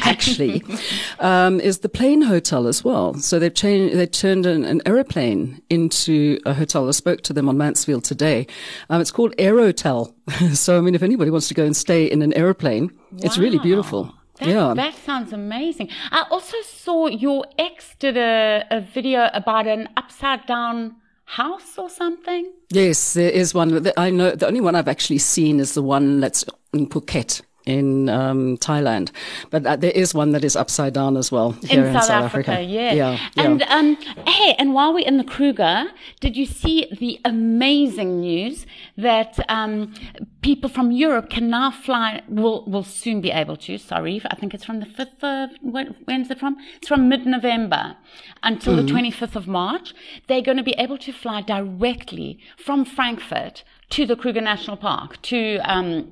actually, 0.06 0.62
um, 1.18 1.60
is 1.60 1.78
the 1.78 1.88
plane 1.88 2.22
hotel 2.22 2.66
as 2.66 2.84
well. 2.84 3.14
So 3.14 3.38
they've 3.38 3.54
changed, 3.54 3.96
they 3.96 4.06
turned 4.06 4.44
an, 4.44 4.64
an, 4.64 4.82
aeroplane 4.84 5.62
into 5.70 6.38
a 6.44 6.52
hotel. 6.52 6.86
I 6.86 6.90
spoke 6.90 7.22
to 7.22 7.32
them 7.32 7.48
on 7.48 7.56
Mansfield 7.56 8.04
today. 8.04 8.46
Um, 8.90 9.00
it's 9.00 9.10
called 9.10 9.34
Aerotel. 9.38 10.12
so, 10.54 10.76
I 10.76 10.80
mean, 10.82 10.94
if 10.94 11.02
anybody 11.02 11.30
wants 11.30 11.48
to 11.48 11.54
go 11.54 11.64
and 11.64 11.74
stay 11.74 12.04
in 12.04 12.20
an 12.20 12.34
airplane, 12.34 12.90
wow. 13.12 13.20
it's 13.22 13.38
really 13.38 13.58
beautiful. 13.58 14.14
That, 14.40 14.48
yeah. 14.48 14.74
that 14.74 14.94
sounds 14.96 15.32
amazing. 15.32 15.88
I 16.10 16.26
also 16.30 16.56
saw 16.62 17.06
your 17.06 17.46
ex 17.56 17.94
did 17.98 18.16
a, 18.16 18.64
a 18.70 18.80
video 18.80 19.30
about 19.32 19.66
an 19.66 19.88
upside 19.96 20.44
down 20.46 20.96
house 21.24 21.78
or 21.78 21.88
something? 21.88 22.52
Yes, 22.70 23.14
there 23.14 23.30
is 23.30 23.54
one. 23.54 23.90
I 23.96 24.10
know 24.10 24.30
the 24.32 24.46
only 24.46 24.60
one 24.60 24.74
I've 24.74 24.88
actually 24.88 25.18
seen 25.18 25.60
is 25.60 25.74
the 25.74 25.82
one 25.82 26.20
that's 26.20 26.44
in 26.72 26.88
Phuket 26.88 27.42
in 27.66 28.08
um, 28.08 28.56
Thailand, 28.58 29.10
but 29.50 29.66
uh, 29.66 29.76
there 29.76 29.90
is 29.92 30.14
one 30.14 30.32
that 30.32 30.44
is 30.44 30.56
upside 30.56 30.92
down 30.92 31.16
as 31.16 31.32
well 31.32 31.52
here 31.52 31.80
in, 31.80 31.86
in 31.86 31.94
South, 31.94 32.04
South, 32.04 32.24
Africa. 32.24 32.52
Africa. 32.52 32.62
Yeah. 32.62 32.92
yeah, 32.92 33.28
and 33.36 33.60
yeah. 33.60 33.76
Um, 33.76 33.96
hey, 34.26 34.54
and 34.58 34.74
while 34.74 34.92
we're 34.92 35.06
in 35.06 35.16
the 35.16 35.24
Kruger, 35.24 35.86
did 36.20 36.36
you 36.36 36.46
see 36.46 36.86
the 36.98 37.20
amazing 37.24 38.20
news 38.20 38.66
that 38.96 39.38
um, 39.48 39.94
people 40.42 40.68
from 40.68 40.90
Europe 40.90 41.30
can 41.30 41.48
now 41.48 41.70
fly? 41.70 42.22
Will 42.28 42.64
will 42.66 42.84
soon 42.84 43.20
be 43.20 43.30
able 43.30 43.56
to. 43.56 43.78
Sorry, 43.78 44.20
I 44.30 44.34
think 44.34 44.54
it's 44.54 44.64
from 44.64 44.80
the 44.80 44.86
fifth 44.86 45.22
of 45.22 45.50
when's 45.62 46.30
it 46.30 46.38
from? 46.38 46.56
It's 46.76 46.88
from 46.88 47.08
mid-November 47.08 47.96
until 48.42 48.74
mm-hmm. 48.74 48.86
the 48.86 48.92
twenty 48.92 49.10
fifth 49.10 49.36
of 49.36 49.46
March. 49.46 49.94
They're 50.26 50.42
going 50.42 50.58
to 50.58 50.62
be 50.62 50.74
able 50.78 50.98
to 50.98 51.12
fly 51.12 51.40
directly 51.40 52.38
from 52.56 52.84
Frankfurt 52.84 53.64
to 53.90 54.06
the 54.06 54.16
Kruger 54.16 54.40
National 54.40 54.76
Park 54.76 55.20
to 55.22 55.58
um, 55.64 56.10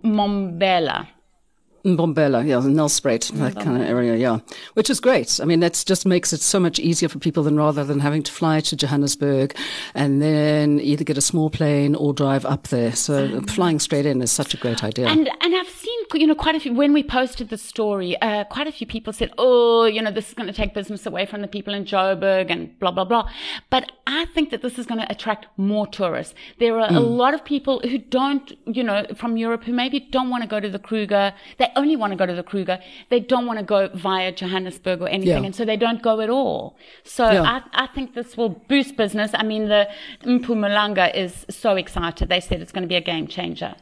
Mbombela, 1.84 2.46
yeah, 2.46 2.56
Nelspruit, 2.56 3.30
that 3.38 3.54
kind 3.56 3.82
of 3.82 3.88
area, 3.88 4.14
yeah. 4.16 4.38
Which 4.74 4.88
is 4.88 5.00
great. 5.00 5.40
I 5.40 5.44
mean, 5.44 5.60
that 5.60 5.82
just 5.86 6.06
makes 6.06 6.32
it 6.32 6.40
so 6.40 6.60
much 6.60 6.78
easier 6.78 7.08
for 7.08 7.18
people 7.18 7.42
than 7.42 7.56
rather 7.56 7.84
than 7.84 8.00
having 8.00 8.22
to 8.22 8.32
fly 8.32 8.60
to 8.60 8.76
Johannesburg 8.76 9.56
and 9.94 10.22
then 10.22 10.80
either 10.80 11.02
get 11.02 11.18
a 11.18 11.20
small 11.20 11.50
plane 11.50 11.94
or 11.94 12.12
drive 12.12 12.44
up 12.44 12.68
there. 12.68 12.94
So 12.94 13.42
ah. 13.42 13.52
flying 13.52 13.80
straight 13.80 14.06
in 14.06 14.22
is 14.22 14.30
such 14.30 14.54
a 14.54 14.56
great 14.56 14.84
idea. 14.84 15.08
And 15.08 15.28
and 15.40 15.54
I've 15.56 15.81
seen, 15.92 16.20
you 16.20 16.26
know, 16.26 16.34
quite 16.34 16.54
a 16.54 16.60
few, 16.60 16.72
when 16.74 16.92
we 16.92 17.02
posted 17.02 17.48
the 17.48 17.58
story, 17.58 18.20
uh, 18.20 18.44
quite 18.44 18.66
a 18.66 18.72
few 18.72 18.86
people 18.86 19.12
said, 19.12 19.32
oh, 19.38 19.84
you 19.84 20.02
know, 20.02 20.10
this 20.10 20.28
is 20.28 20.34
going 20.34 20.46
to 20.46 20.52
take 20.52 20.74
business 20.74 21.06
away 21.06 21.26
from 21.26 21.40
the 21.42 21.48
people 21.48 21.74
in 21.74 21.84
Joburg 21.84 22.50
and 22.50 22.78
blah, 22.78 22.90
blah, 22.90 23.04
blah. 23.04 23.28
But 23.70 23.92
I 24.06 24.26
think 24.26 24.50
that 24.50 24.62
this 24.62 24.78
is 24.78 24.86
going 24.86 25.00
to 25.00 25.10
attract 25.10 25.46
more 25.56 25.86
tourists. 25.86 26.34
There 26.58 26.78
are 26.78 26.88
mm. 26.88 26.96
a 26.96 27.00
lot 27.00 27.34
of 27.34 27.44
people 27.44 27.80
who 27.80 27.98
don't, 27.98 28.52
you 28.66 28.82
know, 28.82 29.06
from 29.14 29.36
Europe 29.36 29.64
who 29.64 29.72
maybe 29.72 30.00
don't 30.00 30.30
want 30.30 30.42
to 30.42 30.48
go 30.48 30.60
to 30.60 30.68
the 30.68 30.78
Kruger. 30.78 31.32
They 31.58 31.70
only 31.76 31.96
want 31.96 32.12
to 32.12 32.16
go 32.16 32.26
to 32.26 32.34
the 32.34 32.42
Kruger. 32.42 32.78
They 33.10 33.20
don't 33.20 33.46
want 33.46 33.58
to 33.58 33.64
go 33.64 33.88
via 33.94 34.32
Johannesburg 34.32 35.00
or 35.00 35.08
anything. 35.08 35.42
Yeah. 35.42 35.46
And 35.46 35.54
so 35.54 35.64
they 35.64 35.76
don't 35.76 36.02
go 36.02 36.20
at 36.20 36.30
all. 36.30 36.76
So 37.04 37.30
yeah. 37.30 37.42
I, 37.42 37.84
I 37.84 37.86
think 37.88 38.14
this 38.14 38.36
will 38.36 38.50
boost 38.50 38.96
business. 38.96 39.30
I 39.34 39.42
mean, 39.42 39.68
the 39.68 39.88
Mpumalanga 40.24 41.14
is 41.14 41.46
so 41.50 41.76
excited. 41.76 42.28
They 42.28 42.40
said 42.40 42.60
it's 42.60 42.72
going 42.72 42.82
to 42.82 42.88
be 42.88 42.96
a 42.96 43.00
game 43.00 43.26
changer. 43.26 43.74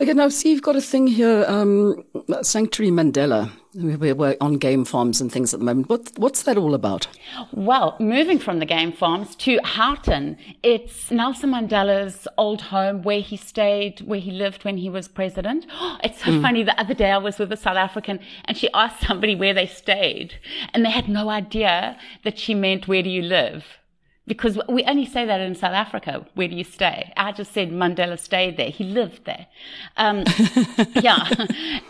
Okay, 0.00 0.14
now 0.14 0.28
see, 0.28 0.50
you've 0.50 0.62
got 0.62 0.76
a 0.76 0.80
thing 0.80 1.06
here, 1.06 1.44
um, 1.46 2.04
Sanctuary 2.42 2.90
Mandela. 2.90 3.50
We're 3.72 4.36
on 4.40 4.54
game 4.54 4.84
farms 4.84 5.20
and 5.20 5.30
things 5.30 5.54
at 5.54 5.60
the 5.60 5.66
moment. 5.66 5.88
What, 5.88 6.10
what's 6.16 6.42
that 6.42 6.56
all 6.56 6.74
about? 6.74 7.06
Well, 7.52 7.96
moving 8.00 8.40
from 8.40 8.58
the 8.58 8.66
game 8.66 8.90
farms 8.90 9.36
to 9.36 9.60
Houghton, 9.62 10.38
it's 10.64 11.10
Nelson 11.12 11.52
Mandela's 11.52 12.26
old 12.36 12.62
home 12.62 13.02
where 13.02 13.20
he 13.20 13.36
stayed, 13.36 14.00
where 14.00 14.18
he 14.18 14.32
lived 14.32 14.64
when 14.64 14.78
he 14.78 14.88
was 14.90 15.06
president. 15.06 15.66
It's 16.02 16.24
so 16.24 16.30
mm. 16.30 16.42
funny. 16.42 16.62
The 16.62 16.80
other 16.80 16.94
day 16.94 17.10
I 17.10 17.18
was 17.18 17.38
with 17.38 17.52
a 17.52 17.56
South 17.56 17.76
African 17.76 18.18
and 18.46 18.56
she 18.56 18.68
asked 18.72 19.06
somebody 19.06 19.36
where 19.36 19.54
they 19.54 19.66
stayed 19.66 20.34
and 20.72 20.84
they 20.84 20.90
had 20.90 21.08
no 21.08 21.28
idea 21.28 21.98
that 22.24 22.38
she 22.38 22.54
meant, 22.54 22.88
where 22.88 23.02
do 23.02 23.10
you 23.10 23.22
live? 23.22 23.64
Because 24.26 24.58
we 24.68 24.84
only 24.84 25.06
say 25.06 25.24
that 25.24 25.40
in 25.40 25.54
South 25.54 25.72
Africa. 25.72 26.24
Where 26.34 26.46
do 26.46 26.54
you 26.54 26.64
stay? 26.64 27.12
I 27.16 27.32
just 27.32 27.52
said 27.52 27.70
Mandela 27.70 28.18
stayed 28.18 28.56
there. 28.56 28.70
He 28.70 28.84
lived 28.84 29.24
there. 29.24 29.46
Um, 29.96 30.24
yeah. 31.02 31.28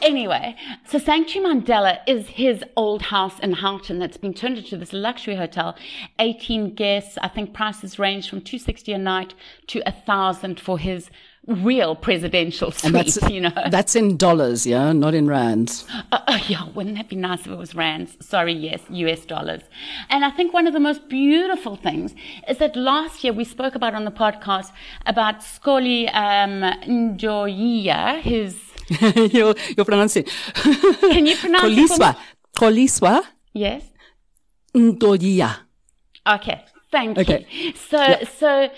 anyway, 0.00 0.56
so 0.86 0.98
Sanctuary 0.98 1.54
Mandela 1.54 1.98
is 2.06 2.28
his 2.28 2.64
old 2.76 3.02
house 3.02 3.38
in 3.40 3.52
Houghton 3.52 3.98
that's 3.98 4.16
been 4.16 4.32
turned 4.32 4.58
into 4.58 4.76
this 4.76 4.92
luxury 4.92 5.36
hotel. 5.36 5.76
18 6.18 6.74
guests. 6.74 7.18
I 7.20 7.28
think 7.28 7.52
prices 7.52 7.98
range 7.98 8.30
from 8.30 8.40
260 8.40 8.92
a 8.92 8.98
night 8.98 9.34
to 9.66 9.82
a 9.86 9.92
thousand 9.92 10.60
for 10.60 10.78
his 10.78 11.10
real 11.50 11.94
presidential 11.96 12.70
suite, 12.70 12.92
that's, 12.92 13.30
you 13.30 13.40
know. 13.40 13.52
That's 13.70 13.94
in 13.96 14.16
dollars, 14.16 14.66
yeah, 14.66 14.92
not 14.92 15.14
in 15.14 15.26
rands. 15.28 15.84
Uh, 16.12 16.18
uh, 16.26 16.38
yeah, 16.48 16.68
wouldn't 16.74 16.96
that 16.96 17.08
be 17.08 17.16
nice 17.16 17.40
if 17.40 17.48
it 17.48 17.56
was 17.58 17.74
rands? 17.74 18.16
Sorry, 18.20 18.52
yes, 18.52 18.80
US 18.88 19.24
dollars. 19.26 19.62
And 20.08 20.24
I 20.24 20.30
think 20.30 20.52
one 20.52 20.66
of 20.66 20.72
the 20.72 20.80
most 20.80 21.08
beautiful 21.08 21.76
things 21.76 22.14
is 22.48 22.58
that 22.58 22.76
last 22.76 23.24
year 23.24 23.32
we 23.32 23.44
spoke 23.44 23.74
about 23.74 23.94
on 23.94 24.04
the 24.04 24.10
podcast 24.10 24.72
about 25.06 25.42
Scully 25.42 26.08
um, 26.08 26.62
Ndoyiya, 26.86 28.20
his... 28.20 28.56
you're, 29.32 29.54
you're 29.76 29.84
pronouncing 29.84 30.24
Can 30.54 31.26
you 31.26 31.36
pronounce 31.36 31.64
Xoliswa. 31.64 32.16
Xoliswa? 32.56 33.22
Yes. 33.52 33.84
Ntodia. 34.74 35.56
Okay, 36.26 36.64
thank 36.92 37.18
Okay. 37.18 37.46
you. 37.50 37.72
So, 37.74 38.16
so, 38.38 38.68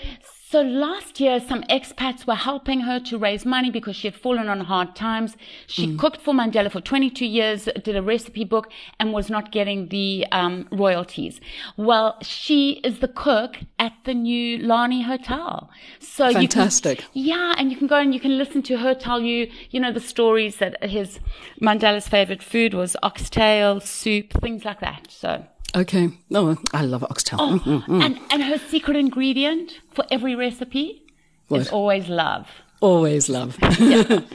so 0.53 0.61
last 0.61 1.19
year, 1.19 1.39
some 1.39 1.63
expats 1.63 2.27
were 2.27 2.35
helping 2.35 2.81
her 2.81 2.99
to 2.99 3.17
raise 3.17 3.43
money 3.43 3.71
because 3.71 3.95
she 3.95 4.05
had 4.05 4.13
fallen 4.13 4.47
on 4.47 4.59
hard 4.59 4.95
times. 4.95 5.35
She 5.65 5.97
cooked 5.97 6.21
for 6.21 6.31
Mandela 6.31 6.71
for 6.71 6.79
22 6.79 7.25
years, 7.25 7.67
did 7.83 7.95
a 7.95 8.03
recipe 8.03 8.43
book, 8.43 8.69
and 8.99 9.11
was 9.11 9.31
not 9.31 9.51
getting 9.51 9.87
the 9.87 10.27
um, 10.31 10.67
royalties. 10.71 11.41
Well, 11.75 12.19
she 12.21 12.73
is 12.83 12.99
the 12.99 13.07
cook 13.07 13.57
at 13.79 13.93
the 14.05 14.13
new 14.13 14.59
Lani 14.59 15.01
Hotel. 15.01 15.71
So 15.97 16.31
Fantastic. 16.31 16.99
You 17.15 17.31
can, 17.31 17.39
yeah, 17.39 17.55
and 17.57 17.71
you 17.71 17.75
can 17.75 17.87
go 17.87 17.97
and 17.97 18.13
you 18.13 18.19
can 18.19 18.37
listen 18.37 18.61
to 18.61 18.77
her 18.77 18.93
tell 18.93 19.21
you, 19.21 19.49
you 19.71 19.79
know, 19.79 19.91
the 19.91 19.99
stories 19.99 20.57
that 20.57 20.83
his 20.83 21.19
Mandela's 21.63 22.07
favorite 22.07 22.43
food 22.43 22.75
was 22.75 22.95
oxtail 23.01 23.79
soup, 23.79 24.33
things 24.33 24.65
like 24.65 24.81
that. 24.81 25.07
So. 25.09 25.47
Okay. 25.75 26.09
Oh, 26.33 26.57
I 26.73 26.83
love 26.83 27.03
oxtail. 27.03 27.39
Oh, 27.41 27.59
Mm, 27.65 28.03
and, 28.05 28.19
and 28.31 28.43
her 28.43 28.57
secret 28.57 28.95
ingredient 28.95 29.79
for 29.93 30.05
every 30.11 30.35
recipe 30.35 31.01
is 31.49 31.69
always 31.69 32.07
love. 32.09 32.47
Always 32.83 33.29
love. 33.29 33.57
Talking 33.61 34.27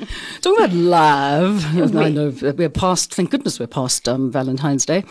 about 0.57 0.73
love, 0.73 1.77
I 1.95 2.09
know 2.09 2.33
we're 2.41 2.71
past, 2.71 3.13
thank 3.15 3.31
goodness 3.31 3.61
we're 3.61 3.67
past 3.67 4.09
um, 4.09 4.33
Valentine's 4.33 4.87
Day. 4.87 5.05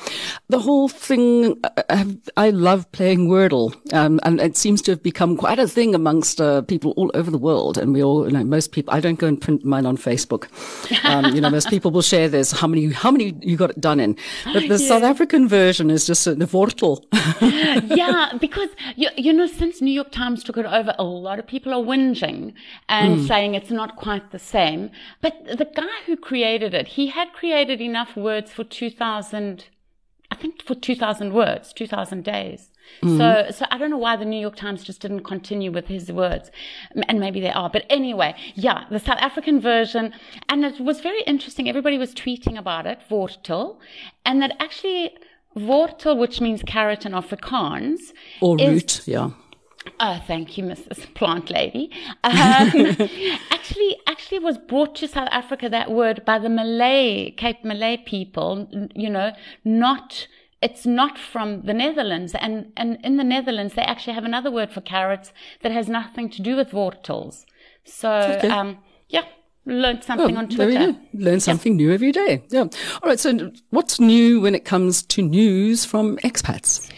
The 0.50 0.58
whole 0.58 0.88
thing, 0.88 1.56
uh, 1.64 2.06
I 2.36 2.50
love 2.50 2.92
playing 2.94 3.28
Wordle, 3.28 3.76
um, 3.94 4.20
and 4.24 4.42
it 4.42 4.58
seems 4.58 4.82
to 4.82 4.92
have 4.94 5.04
become 5.04 5.38
quite 5.38 5.60
a 5.60 5.68
thing 5.68 5.94
amongst 5.94 6.42
uh, 6.42 6.64
people 6.64 6.96
all 6.98 7.12
over 7.14 7.30
the 7.30 7.38
world. 7.38 7.78
And 7.78 7.94
we 7.94 8.04
all, 8.04 8.26
you 8.26 8.34
know, 8.34 8.44
most 8.44 8.72
people, 8.72 8.92
I 8.92 9.02
don't 9.02 9.20
go 9.20 9.28
and 9.28 9.40
print 9.40 9.64
mine 9.64 9.86
on 9.86 9.98
Facebook. 9.98 10.48
Um, 11.06 11.36
you 11.36 11.40
know, 11.40 11.52
most 11.52 11.70
people 11.70 11.92
will 11.92 12.02
share 12.02 12.30
this. 12.30 12.52
how 12.52 12.66
many, 12.66 12.92
how 12.92 13.12
many 13.12 13.38
you 13.44 13.56
got 13.56 13.70
it 13.70 13.80
done 13.80 14.00
in. 14.00 14.18
But 14.52 14.68
the 14.68 14.80
South 14.80 15.04
African 15.04 15.48
version 15.48 15.92
is 15.92 16.08
just 16.08 16.26
a 16.26 16.32
Wortel. 16.32 17.04
yeah, 17.96 18.32
because 18.42 18.70
you, 18.96 19.10
you 19.16 19.32
know, 19.32 19.46
since 19.46 19.80
New 19.80 19.94
York 19.94 20.12
Times 20.12 20.44
took 20.44 20.58
it 20.58 20.66
over, 20.66 20.96
a 20.98 21.04
lot 21.04 21.38
of 21.38 21.46
people 21.46 21.72
are 21.72 21.84
whinging 21.84 22.56
and 22.90 23.27
saying 23.28 23.56
it's 23.56 23.72
not 23.72 23.96
quite 23.96 24.32
the 24.32 24.40
same. 24.40 24.92
But 25.22 25.46
the 25.46 25.66
guy 25.66 26.04
who 26.06 26.16
created 26.18 26.74
it, 26.74 26.90
he 26.90 27.08
had 27.08 27.34
created 27.34 27.82
enough 27.82 28.16
words 28.16 28.52
for 28.52 28.64
2000, 28.64 29.66
I 30.32 30.36
think 30.36 30.64
for 30.64 30.76
2000 30.76 31.34
words, 31.34 31.74
2000 31.74 32.24
days. 32.24 32.72
Mm-hmm. 33.02 33.18
So, 33.18 33.52
so 33.52 33.66
I 33.70 33.78
don't 33.78 33.90
know 33.90 33.98
why 33.98 34.16
the 34.16 34.26
New 34.26 34.40
York 34.40 34.56
Times 34.56 34.84
just 34.84 35.02
didn't 35.02 35.24
continue 35.24 35.72
with 35.72 35.88
his 35.88 36.12
words, 36.12 36.52
and 37.08 37.20
maybe 37.20 37.40
they 37.40 37.52
are. 37.52 37.70
But 37.70 37.86
anyway, 37.90 38.36
yeah, 38.56 38.86
the 38.90 39.00
South 39.00 39.20
African 39.20 39.60
version, 39.60 40.14
and 40.50 40.66
it 40.66 40.80
was 40.80 41.02
very 41.02 41.22
interesting. 41.24 41.70
Everybody 41.70 41.98
was 41.98 42.14
tweeting 42.14 42.58
about 42.58 42.88
it, 42.88 43.00
wortel, 43.10 43.78
and 44.26 44.42
that 44.42 44.56
actually 44.60 45.12
wortel, 45.56 46.18
which 46.18 46.40
means 46.40 46.62
carrot 46.64 47.06
in 47.06 47.12
Afrikaans, 47.12 48.14
or 48.42 48.58
root, 48.58 49.02
yeah. 49.06 49.32
Oh, 50.00 50.22
thank 50.28 50.58
you, 50.58 50.64
Mrs. 50.64 51.14
Plant 51.16 51.50
Lady. 51.50 51.92
Um, 52.24 52.34
actually, 53.52 53.98
actually 54.08 54.40
was 54.40 54.58
brought 54.58 54.96
to 54.96 55.08
South 55.08 55.30
Africa, 55.32 55.70
that 55.70 55.92
word, 55.92 56.24
by 56.26 56.40
the 56.40 56.50
Malay, 56.50 57.32
Cape 57.32 57.64
Malay 57.64 57.98
people, 57.98 58.68
you 58.96 59.10
know, 59.10 59.32
not, 59.64 60.28
it's 60.62 60.86
not 60.86 61.18
from 61.18 61.64
the 61.64 61.74
Netherlands. 61.74 62.36
And, 62.40 62.72
and 62.78 62.98
in 63.04 63.18
the 63.18 63.24
Netherlands, 63.24 63.74
they 63.76 63.82
actually 63.84 64.14
have 64.14 64.24
another 64.26 64.52
word 64.52 64.72
for 64.72 64.82
carrots 64.82 65.32
that 65.62 65.72
has 65.72 65.88
nothing 65.88 66.30
to 66.32 66.42
do 66.42 66.56
with 66.56 66.72
wortels. 66.72 67.46
So, 67.86 68.12
Okay. 68.12 68.50
um, 68.50 68.78
yeah, 69.10 69.24
learned 69.66 70.04
something 70.04 70.36
Oh, 70.36 70.40
on 70.40 70.48
there 70.50 70.68
we 70.68 70.76
Twitter. 70.76 71.00
Learn 71.14 71.40
something 71.40 71.76
new 71.76 71.92
every 71.94 72.12
day. 72.12 72.44
Yeah. 72.50 72.62
All 73.02 73.10
right. 73.10 73.20
So, 73.20 73.52
what's 73.70 74.00
new 74.00 74.42
when 74.42 74.56
it 74.56 74.66
comes 74.66 75.02
to 75.04 75.22
news 75.22 75.86
from 75.86 76.18
expats? 76.18 76.92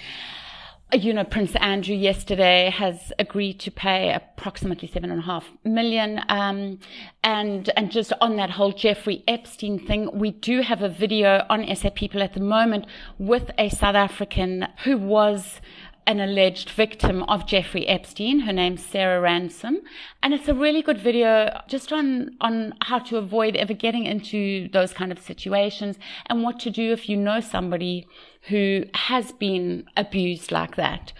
You 0.93 1.13
know, 1.13 1.23
Prince 1.23 1.56
Andrew 1.58 1.95
yesterday 1.95 2.71
has 2.75 3.13
agreed 3.19 3.60
to 3.60 3.71
pay 3.71 4.12
approximately 4.12 4.88
seven 4.88 5.12
and 5.12 5.19
a 5.19 5.23
half 5.23 5.45
million. 5.63 6.21
Um, 6.30 6.80
and, 7.23 7.69
and 7.78 7.91
just 7.91 8.12
on 8.21 8.38
that 8.38 8.49
whole 8.49 8.71
Jeffrey 8.71 9.23
Epstein 9.28 9.86
thing, 9.86 10.10
we 10.17 10.32
do 10.32 10.62
have 10.62 10.82
a 10.82 10.89
video 10.89 11.45
on 11.49 11.75
SA 11.75 11.91
People 11.91 12.23
at 12.23 12.34
the 12.34 12.39
moment 12.39 12.88
with 13.19 13.52
a 13.60 13.69
South 13.69 13.95
African 13.95 14.67
who 14.84 14.97
was 14.97 15.62
an 16.10 16.19
alleged 16.19 16.72
victim 16.72 17.22
of 17.26 17.45
Jeffrey 17.45 17.88
Epstein. 17.88 18.39
Her 18.39 18.52
name's 18.52 18.84
Sarah 18.84 19.22
Ransom. 19.22 19.82
And 20.24 20.34
it's 20.34 20.48
a 20.48 20.56
really 20.56 20.82
good 20.82 21.00
video 21.00 21.62
just 21.67 21.93
on, 21.93 22.36
on 22.41 22.74
how 22.82 22.98
to 22.98 23.17
avoid 23.17 23.56
ever 23.56 23.76
getting 23.76 24.08
into 24.08 24.69
those 24.69 24.91
kind 24.91 25.12
of 25.12 25.19
situations 25.19 26.00
and 26.26 26.41
what 26.41 26.60
to 26.62 26.72
do 26.72 26.93
if 26.93 27.10
you 27.10 27.15
know 27.15 27.41
somebody 27.41 28.08
who 28.48 28.86
has 28.95 29.34
been 29.34 29.86
abused 29.95 30.52
like 30.52 30.78
that. 30.78 31.13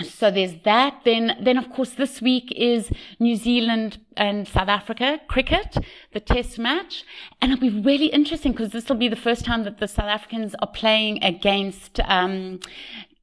So 0.00 0.30
there's 0.30 0.54
that. 0.62 1.00
Then, 1.04 1.36
then 1.40 1.56
of 1.56 1.72
course, 1.72 1.90
this 1.90 2.22
week 2.22 2.52
is 2.54 2.92
New 3.18 3.34
Zealand 3.34 3.98
and 4.16 4.46
South 4.46 4.68
Africa 4.68 5.20
cricket, 5.26 5.76
the 6.12 6.20
test 6.20 6.56
match. 6.56 7.02
And 7.42 7.50
it'll 7.50 7.68
be 7.68 7.80
really 7.80 8.06
interesting 8.06 8.52
because 8.52 8.70
this 8.70 8.88
will 8.88 8.96
be 8.96 9.08
the 9.08 9.16
first 9.16 9.44
time 9.44 9.64
that 9.64 9.78
the 9.78 9.88
South 9.88 10.06
Africans 10.06 10.54
are 10.62 10.70
playing 10.70 11.24
against, 11.24 11.98
um, 12.04 12.60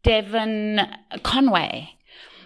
Devon 0.03 0.81
Conway. 1.23 1.89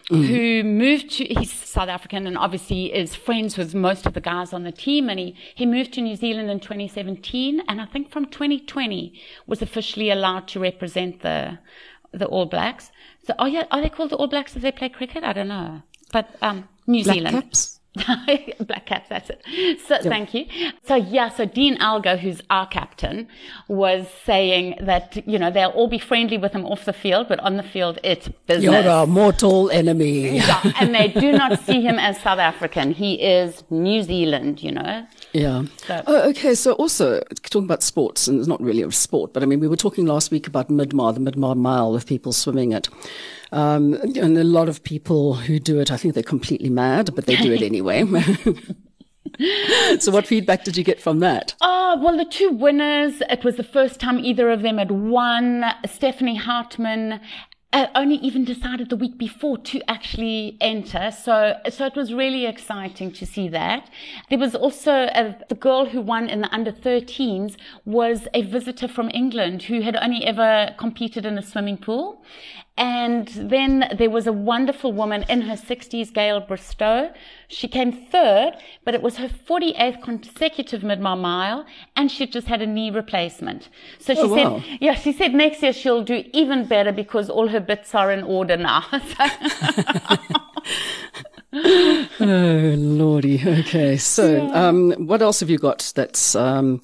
Who 0.09 0.63
moved 0.63 1.09
to, 1.17 1.25
he's 1.25 1.51
South 1.51 1.89
African 1.89 2.27
and 2.27 2.37
obviously 2.37 2.93
is 2.93 3.13
friends 3.13 3.57
with 3.57 3.75
most 3.75 4.05
of 4.05 4.13
the 4.13 4.21
guys 4.21 4.53
on 4.53 4.63
the 4.63 4.71
team. 4.71 5.09
And 5.09 5.19
he, 5.19 5.35
he 5.53 5.65
moved 5.65 5.91
to 5.93 6.01
New 6.01 6.15
Zealand 6.15 6.49
in 6.49 6.61
2017. 6.61 7.61
And 7.67 7.81
I 7.81 7.85
think 7.85 8.09
from 8.09 8.25
2020 8.27 9.19
was 9.47 9.61
officially 9.61 10.09
allowed 10.09 10.47
to 10.49 10.61
represent 10.61 11.23
the, 11.23 11.59
the 12.13 12.25
All 12.25 12.45
Blacks. 12.45 12.89
So, 13.25 13.33
oh 13.37 13.47
yeah, 13.47 13.65
are 13.69 13.81
they 13.81 13.89
called 13.89 14.11
the 14.11 14.15
All 14.15 14.27
Blacks 14.27 14.55
if 14.55 14.61
they 14.61 14.71
play 14.71 14.87
cricket? 14.87 15.25
I 15.25 15.33
don't 15.33 15.49
know. 15.49 15.81
But, 16.13 16.37
um, 16.41 16.69
New 16.87 17.03
Black 17.03 17.15
Zealand. 17.15 17.43
caps? 17.43 17.76
Black 18.67 18.85
Caps, 18.85 19.09
that's 19.09 19.29
it. 19.29 19.41
So 19.87 19.97
thank 20.01 20.33
you. 20.33 20.45
So 20.87 20.95
yeah, 20.95 21.29
so 21.29 21.45
Dean 21.45 21.77
Elgar, 21.81 22.17
who's 22.17 22.41
our 22.49 22.67
captain, 22.67 23.27
was 23.67 24.07
saying 24.25 24.75
that, 24.81 25.17
you 25.27 25.37
know, 25.39 25.51
they'll 25.51 25.69
all 25.71 25.87
be 25.87 25.99
friendly 25.99 26.37
with 26.37 26.53
him 26.53 26.65
off 26.65 26.85
the 26.85 26.93
field, 26.93 27.27
but 27.27 27.39
on 27.41 27.57
the 27.57 27.63
field, 27.63 27.99
it's 28.03 28.27
business. 28.45 28.63
You're 28.85 28.91
a 28.91 29.05
mortal 29.07 29.69
enemy. 29.71 30.37
Yeah, 30.37 30.71
and 30.79 30.93
they 30.95 31.07
do 31.09 31.31
not 31.31 31.59
see 31.61 31.81
him 31.81 31.97
as 31.99 32.19
South 32.21 32.39
African. 32.39 32.91
He 32.91 33.15
is 33.15 33.63
New 33.69 34.03
Zealand, 34.03 34.61
you 34.63 34.71
know. 34.71 35.05
Yeah. 35.33 35.63
So- 35.85 36.03
Oh, 36.07 36.29
okay. 36.29 36.55
So 36.55 36.73
also 36.73 37.21
talking 37.49 37.65
about 37.65 37.83
sports, 37.83 38.27
and 38.27 38.39
it's 38.39 38.47
not 38.47 38.61
really 38.61 38.81
a 38.83 38.91
sport, 38.91 39.33
but 39.33 39.43
I 39.43 39.45
mean, 39.45 39.59
we 39.59 39.67
were 39.67 39.75
talking 39.77 40.05
last 40.05 40.31
week 40.31 40.47
about 40.47 40.69
Midmar, 40.69 41.13
the 41.13 41.19
Midmar 41.19 41.55
Mile, 41.57 41.91
with 41.91 42.05
people 42.05 42.31
swimming 42.33 42.71
it. 42.71 42.87
Um, 43.51 43.93
and 43.93 44.37
a 44.37 44.43
lot 44.43 44.69
of 44.69 44.83
people 44.83 45.35
who 45.35 45.59
do 45.59 45.79
it, 45.79 45.91
I 45.91 45.97
think 45.97 46.13
they're 46.13 46.23
completely 46.23 46.69
mad, 46.69 47.15
but 47.15 47.25
they 47.25 47.35
do 47.35 47.51
it 47.51 47.61
anyway. 47.71 48.03
so 49.99 50.11
what 50.11 50.27
feedback 50.27 50.63
did 50.63 50.77
you 50.77 50.83
get 50.83 50.99
from 50.99 51.19
that? 51.19 51.55
Oh, 51.61 51.99
well, 52.01 52.17
the 52.17 52.25
two 52.25 52.51
winners, 52.51 53.21
it 53.29 53.43
was 53.43 53.55
the 53.55 53.63
first 53.63 53.99
time 53.99 54.19
either 54.19 54.49
of 54.51 54.61
them 54.61 54.77
had 54.77 54.91
won. 54.91 55.63
Stephanie 55.85 56.35
Hartman 56.35 57.19
uh, 57.73 57.87
only 57.95 58.15
even 58.15 58.45
decided 58.45 58.89
the 58.89 58.95
week 58.95 59.17
before 59.17 59.57
to 59.57 59.81
actually 59.89 60.57
enter. 60.61 61.11
So, 61.11 61.55
so 61.69 61.85
it 61.85 61.95
was 61.95 62.13
really 62.13 62.45
exciting 62.45 63.11
to 63.13 63.25
see 63.25 63.49
that. 63.49 63.89
There 64.29 64.39
was 64.39 64.55
also 64.55 64.91
a, 64.91 65.35
the 65.49 65.55
girl 65.55 65.85
who 65.85 66.01
won 66.01 66.29
in 66.29 66.41
the 66.41 66.53
under 66.53 66.71
13s 66.71 67.57
was 67.85 68.27
a 68.33 68.43
visitor 68.43 68.87
from 68.87 69.09
England 69.13 69.63
who 69.63 69.81
had 69.81 69.95
only 69.97 70.25
ever 70.25 70.73
competed 70.77 71.25
in 71.25 71.37
a 71.37 71.41
swimming 71.41 71.77
pool. 71.77 72.23
And 72.77 73.27
then 73.29 73.89
there 73.97 74.09
was 74.09 74.27
a 74.27 74.33
wonderful 74.33 74.93
woman 74.93 75.25
in 75.27 75.41
her 75.41 75.55
60s, 75.55 76.13
Gail 76.13 76.39
Bristow. 76.41 77.11
She 77.47 77.67
came 77.67 77.91
third, 77.91 78.53
but 78.85 78.93
it 78.93 79.01
was 79.01 79.17
her 79.17 79.27
48th 79.29 80.03
consecutive 80.03 80.81
Midmar 80.81 81.19
mile, 81.19 81.65
and 81.95 82.11
she 82.11 82.27
just 82.27 82.47
had 82.47 82.61
a 82.61 82.67
knee 82.67 82.91
replacement. 82.91 83.69
So 83.99 84.13
she 84.13 84.21
Oh, 84.21 84.27
wow. 84.27 84.59
said, 84.59 84.77
yeah, 84.79 84.93
she 84.93 85.11
said 85.11 85.33
next 85.33 85.63
year 85.63 85.73
she'll 85.73 86.03
do 86.03 86.23
even 86.33 86.65
better 86.65 86.91
because 86.91 87.29
all 87.29 87.47
her 87.47 87.59
bits 87.59 87.95
are 87.95 88.11
in 88.11 88.23
order 88.23 88.57
now. 88.57 88.83
Oh, 92.19 92.75
lordy. 92.77 93.41
Okay. 93.45 93.97
So, 93.97 94.47
um, 94.53 94.91
what 95.07 95.21
else 95.21 95.39
have 95.39 95.49
you 95.49 95.57
got 95.57 95.91
that's 95.95 96.35
um, 96.35 96.81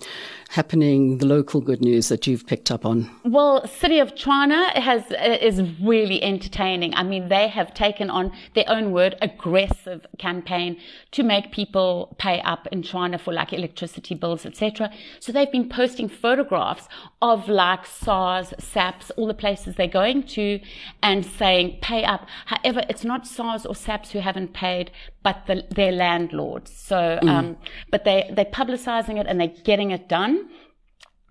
happening, 0.54 1.18
the 1.18 1.26
local 1.26 1.62
good 1.62 1.82
news 1.82 2.10
that 2.10 2.28
you've 2.28 2.46
picked 2.46 2.70
up 2.70 2.86
on? 2.86 3.10
Well, 3.26 3.68
City 3.68 4.00
of 4.00 4.14
Tshwane 4.14 4.74
has 4.76 5.04
is 5.42 5.62
really 5.82 6.22
entertaining. 6.22 6.94
I 6.94 7.02
mean, 7.02 7.28
they 7.28 7.48
have 7.48 7.74
taken 7.74 8.12
on 8.12 8.32
their 8.54 8.66
own 8.68 8.92
word 8.92 9.16
aggressive 9.20 10.06
campaign 10.20 10.78
to 11.12 11.24
make 11.24 11.52
people 11.52 12.16
pay 12.20 12.40
up 12.42 12.68
in 12.72 12.84
Tshwane 12.84 13.20
for 13.20 13.34
like 13.34 13.52
electricity 13.52 14.14
bills, 14.14 14.46
etc. 14.46 14.92
So 15.20 15.32
they've 15.32 15.52
been 15.52 15.70
posting 15.70 16.08
photographs 16.08 16.88
of 17.20 17.50
like 17.50 17.88
SARS, 17.88 18.54
SAPS, 18.60 19.10
all 19.12 19.26
the 19.26 19.34
places 19.34 19.76
they're 19.76 19.88
going 19.88 20.22
to, 20.38 20.60
and 21.02 21.26
saying 21.26 21.80
pay 21.82 22.04
up. 22.04 22.28
However, 22.46 22.84
it's 22.90 23.04
not 23.04 23.26
SARS 23.26 23.66
or 23.66 23.76
SAPS 23.76 24.12
who 24.12 24.20
haven't 24.20 24.54
paid, 24.54 24.92
but 25.24 25.46
the, 25.48 25.66
their 25.70 25.92
landlords. 25.92 26.72
So, 26.76 27.20
um, 27.24 27.58
but 27.90 28.04
they 28.04 28.30
they're 28.34 28.46
publicizing 28.46 29.20
it 29.20 29.26
and 29.28 29.40
they're 29.40 29.56
getting 29.64 29.92
it 29.92 30.08
done. 30.10 30.50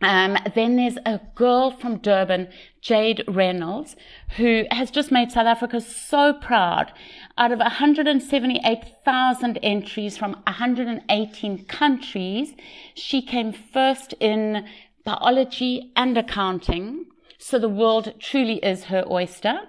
Um, 0.02 0.36
then 0.56 0.76
there's 0.76 0.98
a 1.06 1.20
girl 1.36 1.70
from 1.70 1.98
Durban, 1.98 2.48
Jade 2.80 3.22
Reynolds, 3.28 3.94
who 4.36 4.64
has 4.72 4.90
just 4.90 5.12
made 5.12 5.30
South 5.30 5.46
Africa 5.46 5.80
so 5.80 6.32
proud. 6.32 6.92
Out 7.38 7.52
of 7.52 7.60
178,000 7.60 9.58
entries 9.62 10.18
from 10.18 10.32
118 10.46 11.64
countries, 11.66 12.54
she 12.94 13.22
came 13.22 13.52
first 13.52 14.14
in 14.18 14.66
biology 15.04 15.92
and 15.94 16.18
accounting. 16.18 17.06
So 17.38 17.60
the 17.60 17.68
world 17.68 18.14
truly 18.18 18.56
is 18.64 18.84
her 18.84 19.04
oyster. 19.08 19.60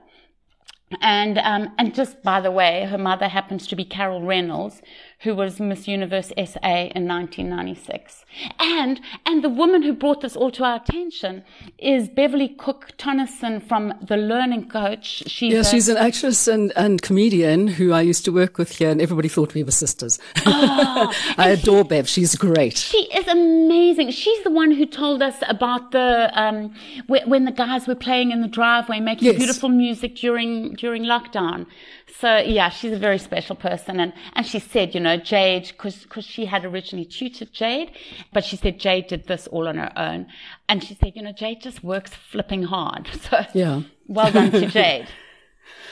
And 1.01 1.37
um, 1.39 1.71
and 1.77 1.93
just 1.93 2.21
by 2.23 2.41
the 2.41 2.51
way, 2.51 2.85
her 2.89 2.97
mother 2.97 3.27
happens 3.27 3.67
to 3.67 3.75
be 3.75 3.85
Carol 3.85 4.21
Reynolds, 4.21 4.81
who 5.23 5.33
was 5.33 5.59
Miss 5.59 5.87
Universe 5.87 6.33
SA 6.35 6.89
in 6.95 7.07
1996. 7.07 8.25
And, 8.59 8.99
and 9.25 9.43
the 9.43 9.49
woman 9.49 9.81
who 9.81 9.93
brought 9.93 10.21
this 10.21 10.35
all 10.35 10.51
to 10.51 10.63
our 10.65 10.75
attention 10.75 11.43
is 11.77 12.09
Beverly 12.09 12.49
Cook 12.49 12.91
Tonneson 12.97 13.65
from 13.65 13.93
The 14.01 14.17
Learning 14.17 14.67
Coach. 14.67 15.23
She's 15.27 15.53
yeah, 15.53 15.59
a, 15.59 15.63
she's 15.63 15.87
an 15.87 15.95
actress 15.95 16.47
and, 16.47 16.73
and 16.75 17.01
comedian 17.01 17.67
who 17.67 17.93
I 17.93 18.01
used 18.01 18.25
to 18.25 18.31
work 18.31 18.57
with 18.57 18.77
here 18.77 18.89
and 18.89 19.01
everybody 19.01 19.29
thought 19.29 19.53
we 19.53 19.63
were 19.63 19.71
sisters. 19.71 20.19
Oh, 20.45 21.13
I 21.37 21.49
adore 21.49 21.83
she, 21.83 21.89
Bev. 21.89 22.09
She's 22.09 22.35
great. 22.35 22.77
She 22.77 23.03
is 23.13 23.27
amazing. 23.27 24.11
She's 24.11 24.43
the 24.43 24.51
one 24.51 24.71
who 24.71 24.85
told 24.85 25.21
us 25.21 25.37
about 25.47 25.91
the, 25.91 26.31
um, 26.33 26.73
when 27.07 27.45
the 27.45 27.51
guys 27.51 27.87
were 27.87 27.95
playing 27.95 28.31
in 28.31 28.41
the 28.41 28.47
driveway 28.49 28.99
making 28.99 29.27
yes. 29.27 29.37
beautiful 29.37 29.69
music 29.69 30.15
during, 30.15 30.73
during 30.73 31.03
lockdown. 31.03 31.65
So 32.19 32.37
yeah, 32.37 32.69
she's 32.69 32.91
a 32.91 32.99
very 32.99 33.17
special 33.17 33.55
person. 33.55 33.99
And, 33.99 34.13
and 34.33 34.45
she 34.45 34.59
said, 34.59 34.93
you 34.93 35.01
know, 35.01 35.17
Jade, 35.17 35.73
cause, 35.77 36.05
cause 36.09 36.25
she 36.25 36.45
had 36.45 36.63
originally 36.63 37.05
tutored 37.05 37.51
Jade, 37.51 37.91
but 38.31 38.45
she 38.45 38.55
said 38.55 38.79
Jade 38.79 39.07
did 39.07 39.27
this 39.27 39.47
all 39.47 39.67
on 39.67 39.77
her 39.77 39.91
own. 39.97 40.27
And 40.69 40.83
she 40.83 40.95
said, 40.95 41.13
you 41.15 41.21
know, 41.21 41.31
Jade 41.31 41.61
just 41.61 41.83
works 41.83 42.11
flipping 42.13 42.63
hard. 42.63 43.09
So 43.23 43.45
yeah. 43.53 43.81
well 44.07 44.31
done 44.31 44.51
to 44.51 44.67
Jade. 44.67 45.07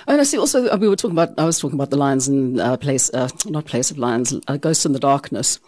And 0.08 0.20
I 0.20 0.24
see 0.24 0.38
also, 0.38 0.68
uh, 0.68 0.78
we 0.78 0.88
were 0.88 0.96
talking 0.96 1.18
about, 1.18 1.38
I 1.38 1.46
was 1.46 1.60
talking 1.60 1.78
about 1.78 1.90
the 1.92 1.98
Lions 1.98 2.28
in 2.28 2.60
uh, 2.60 2.78
Place, 2.78 3.10
uh, 3.14 3.30
not 3.46 3.66
Place 3.66 3.92
of 3.92 3.98
Lions, 3.98 4.34
uh, 4.48 4.58
Ghosts 4.58 4.86
in 4.86 4.94
the 4.94 5.00
Darkness. 5.00 5.60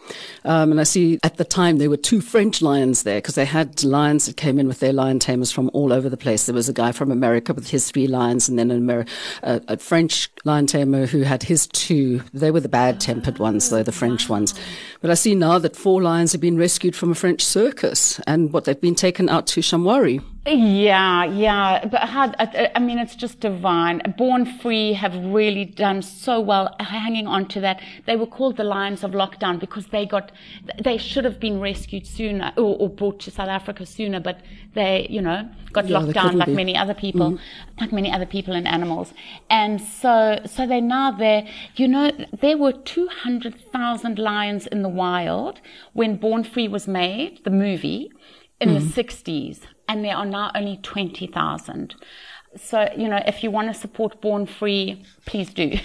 Um, 0.43 0.71
and 0.71 0.79
I 0.79 0.83
see 0.83 1.19
at 1.23 1.37
the 1.37 1.45
time 1.45 1.77
there 1.77 1.89
were 1.89 1.97
two 1.97 2.21
French 2.21 2.61
lions 2.61 3.03
there 3.03 3.19
because 3.19 3.35
they 3.35 3.45
had 3.45 3.83
lions 3.83 4.25
that 4.25 4.37
came 4.37 4.59
in 4.59 4.67
with 4.67 4.79
their 4.79 4.93
lion 4.93 5.19
tamers 5.19 5.51
from 5.51 5.69
all 5.73 5.93
over 5.93 6.09
the 6.09 6.17
place. 6.17 6.45
There 6.45 6.55
was 6.55 6.69
a 6.69 6.73
guy 6.73 6.91
from 6.91 7.11
America 7.11 7.53
with 7.53 7.69
his 7.69 7.89
three 7.89 8.07
lions 8.07 8.49
and 8.49 8.57
then 8.57 8.71
an 8.71 8.81
Ameri- 8.81 9.07
a 9.43 9.77
French 9.77 10.29
lion 10.45 10.65
tamer 10.65 11.05
who 11.05 11.21
had 11.21 11.43
his 11.43 11.67
two. 11.67 12.23
They 12.33 12.51
were 12.51 12.59
the 12.59 12.69
bad 12.69 12.99
tempered 12.99 13.39
ones, 13.39 13.69
though, 13.69 13.83
the 13.83 13.91
French 13.91 14.29
ones. 14.29 14.53
But 15.01 15.11
I 15.11 15.15
see 15.15 15.35
now 15.35 15.59
that 15.59 15.75
four 15.75 16.01
lions 16.01 16.31
have 16.31 16.41
been 16.41 16.57
rescued 16.57 16.95
from 16.95 17.11
a 17.11 17.15
French 17.15 17.43
circus 17.43 18.19
and 18.25 18.51
what 18.51 18.65
they've 18.65 18.79
been 18.79 18.95
taken 18.95 19.29
out 19.29 19.47
to 19.47 19.61
Shamwari. 19.61 20.23
Yeah, 20.45 21.23
yeah. 21.23 21.85
But 21.85 22.01
how, 22.01 22.33
I 22.37 22.79
mean, 22.79 22.99
it's 22.99 23.15
just 23.15 23.39
divine. 23.39 24.01
Born 24.17 24.45
Free 24.45 24.91
have 24.91 25.15
really 25.15 25.63
done 25.63 26.01
so 26.01 26.41
well 26.41 26.75
hanging 26.81 27.27
on 27.27 27.47
to 27.49 27.61
that. 27.61 27.81
They 28.05 28.17
were 28.17 28.27
called 28.27 28.57
the 28.57 28.65
Lions 28.65 29.05
of 29.05 29.11
Lockdown 29.11 29.57
because 29.57 29.87
they 29.87 30.05
got, 30.05 30.33
they 30.83 30.97
should 30.97 31.23
have 31.23 31.39
been 31.39 31.61
rescued 31.61 32.05
sooner 32.05 32.51
or, 32.57 32.75
or 32.77 32.89
brought 32.89 33.21
to 33.21 33.31
South 33.31 33.47
Africa 33.47 33.85
sooner, 33.85 34.19
but 34.19 34.41
they, 34.73 35.07
you 35.09 35.21
know, 35.21 35.49
got 35.71 35.87
yeah, 35.87 35.99
locked 35.99 36.13
down 36.13 36.37
like 36.37 36.47
be. 36.47 36.55
many 36.55 36.75
other 36.75 36.93
people, 36.93 37.31
mm-hmm. 37.31 37.79
like 37.79 37.93
many 37.93 38.11
other 38.11 38.25
people 38.25 38.53
and 38.53 38.67
animals. 38.67 39.13
And 39.49 39.79
so, 39.79 40.41
so 40.45 40.67
they're 40.67 40.81
now 40.81 41.11
there. 41.11 41.47
You 41.77 41.87
know, 41.87 42.11
there 42.41 42.57
were 42.57 42.73
200,000 42.73 44.19
lions 44.19 44.67
in 44.67 44.81
the 44.81 44.89
wild 44.89 45.61
when 45.93 46.17
Born 46.17 46.43
Free 46.43 46.67
was 46.67 46.85
made, 46.85 47.41
the 47.45 47.49
movie 47.49 48.11
in 48.59 48.69
mm. 48.69 48.93
the 48.93 49.03
60s, 49.03 49.61
and 49.87 50.03
there 50.03 50.15
are 50.15 50.25
now 50.25 50.51
only 50.55 50.77
20,000. 50.81 51.95
So, 52.55 52.87
you 52.97 53.07
know, 53.07 53.21
if 53.25 53.43
you 53.43 53.51
want 53.51 53.73
to 53.73 53.79
support 53.79 54.21
Born 54.21 54.45
Free, 54.45 55.03
please 55.25 55.53
do. 55.53 55.77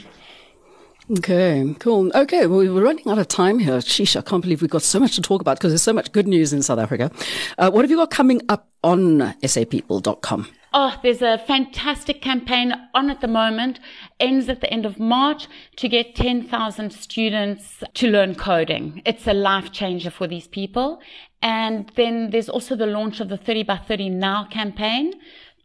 Okay, 1.11 1.75
cool. 1.79 2.13
Okay, 2.15 2.47
well, 2.47 2.59
we're 2.59 2.85
running 2.85 3.09
out 3.09 3.19
of 3.19 3.29
time 3.29 3.59
here. 3.61 3.79
Sheesh, 3.79 4.15
I 4.15 4.21
can't 4.21 4.43
believe 4.43 4.61
we've 4.61 4.71
got 4.71 4.83
so 4.83 5.01
much 5.01 5.15
to 5.15 5.23
talk 5.23 5.41
about 5.41 5.57
because 5.57 5.71
there's 5.73 5.83
so 5.83 5.95
much 5.95 6.13
good 6.13 6.29
news 6.29 6.53
in 6.53 6.61
South 6.61 6.79
Africa. 6.79 7.11
Uh, 7.57 7.71
what 7.71 7.83
have 7.83 7.91
you 7.91 7.97
got 7.97 8.11
coming 8.11 8.43
up 8.51 8.69
on 8.85 9.21
sapeople.com? 9.43 10.49
Oh, 10.75 10.95
there's 11.03 11.23
a 11.23 11.39
fantastic 11.39 12.21
campaign 12.21 12.75
on 12.95 13.09
at 13.09 13.23
the 13.23 13.27
moment, 13.27 13.81
ends 14.21 14.51
at 14.51 14.61
the 14.61 14.71
end 14.71 14.85
of 14.85 14.99
March 14.99 15.49
to 15.77 15.89
get 15.89 16.15
10,000 16.15 16.93
students 16.93 17.83
to 17.95 18.09
learn 18.09 18.35
coding. 18.35 19.01
It's 19.07 19.27
a 19.27 19.33
life 19.33 19.73
changer 19.73 20.11
for 20.11 20.27
these 20.27 20.47
people. 20.47 21.01
And 21.41 21.91
then 21.97 22.31
there's 22.31 22.49
also 22.49 22.75
the 22.75 22.87
launch 22.87 23.21
of 23.21 23.29
the 23.29 23.37
30 23.37 23.63
by 23.63 23.77
30 23.77 24.11
Now 24.11 24.45
campaign 24.45 25.15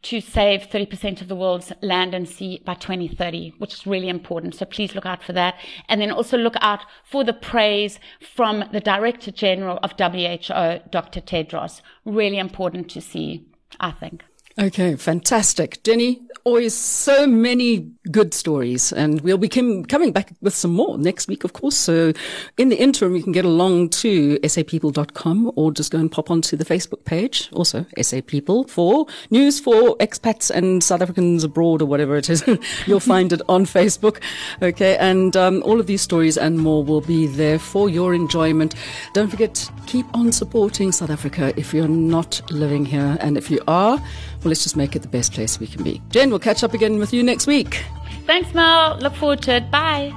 to 0.04 0.20
save 0.20 0.70
30% 0.70 1.22
of 1.22 1.30
the 1.30 1.36
world's 1.36 1.72
land 1.82 2.14
and 2.14 2.28
sea 2.28 2.62
by 2.66 2.74
2030, 2.74 3.54
which 3.58 3.74
is 3.74 3.88
really 3.88 4.10
important. 4.10 4.54
So 4.54 4.66
please 4.66 4.94
look 4.96 5.06
out 5.06 5.24
for 5.24 5.32
that. 5.34 5.56
And 5.88 6.02
then 6.02 6.12
also 6.12 6.38
look 6.38 6.56
out 6.60 6.82
for 7.06 7.24
the 7.24 7.34
praise 7.34 8.00
from 8.20 8.66
the 8.72 8.82
Director 8.82 9.32
General 9.32 9.80
of 9.82 9.94
WHO, 9.98 10.90
Dr. 10.92 11.22
Tedros. 11.22 11.82
Really 12.06 12.38
important 12.38 12.90
to 12.92 13.02
see, 13.02 13.48
I 13.80 13.92
think. 13.92 14.26
Okay, 14.60 14.96
fantastic. 14.96 15.82
Jenny, 15.82 16.22
always 16.44 16.76
so 16.76 17.26
many 17.26 17.90
good 18.12 18.36
stories, 18.36 18.94
and 18.94 19.20
we'll 19.22 19.40
be 19.40 19.50
com- 19.50 19.84
coming 19.86 20.12
back 20.12 20.32
with 20.42 20.54
some 20.54 20.72
more 20.72 20.96
next 20.96 21.28
week, 21.28 21.44
of 21.44 21.54
course. 21.54 21.76
So 21.76 22.14
in 22.58 22.70
the 22.70 22.76
interim, 22.76 23.16
you 23.16 23.24
can 23.24 23.32
get 23.32 23.46
along 23.46 23.90
to 23.90 24.38
sapeople.com 24.40 25.54
or 25.56 25.72
just 25.72 25.92
go 25.92 25.98
and 25.98 26.12
pop 26.12 26.30
onto 26.30 26.56
the 26.56 26.66
Facebook 26.66 27.04
page, 27.04 27.50
also 27.52 27.88
SA 28.00 28.22
People, 28.28 28.66
for 28.66 29.08
news 29.32 29.60
for 29.60 29.98
expats 29.98 30.52
and 30.52 30.84
South 30.84 31.02
Africans 31.02 31.44
abroad 31.44 31.82
or 31.82 31.86
whatever 31.86 32.16
it 32.16 32.30
is. 32.30 32.44
You'll 32.86 33.00
find 33.00 33.34
it 33.34 33.42
on 33.50 33.66
Facebook. 33.66 34.22
Okay, 34.62 34.98
and 34.98 35.36
um, 35.36 35.64
all 35.64 35.80
of 35.80 35.88
these 35.88 36.04
stories 36.04 36.38
and 36.38 36.60
more 36.60 36.84
will 36.84 37.02
be 37.02 37.26
there 37.26 37.58
for 37.58 37.90
your 37.90 38.14
enjoyment. 38.14 38.76
Don't 39.14 39.30
forget, 39.30 39.68
keep 39.88 40.06
on 40.14 40.32
supporting 40.32 40.92
South 40.92 41.10
Africa 41.10 41.54
if 41.58 41.74
you're 41.74 41.88
not 41.88 42.40
living 42.52 42.86
here, 42.86 43.18
and 43.20 43.36
if 43.36 43.50
you 43.50 43.60
are, 43.68 44.00
well, 44.44 44.50
let's 44.50 44.64
just 44.64 44.76
make 44.76 44.96
it 44.96 45.02
the 45.02 45.08
best 45.08 45.34
place 45.34 45.60
we 45.60 45.68
can 45.68 45.84
be. 45.84 46.02
Jen, 46.10 46.30
we'll 46.30 46.40
catch 46.40 46.64
up 46.64 46.74
again 46.74 47.00
with 47.00 47.14
you 47.14 47.24
next 47.24 47.48
week. 47.48 47.84
Thanks, 48.26 48.54
Mel. 48.54 48.98
Look 49.00 49.16
forward 49.16 49.42
to 49.44 49.56
it. 49.56 49.72
Bye. 49.72 50.14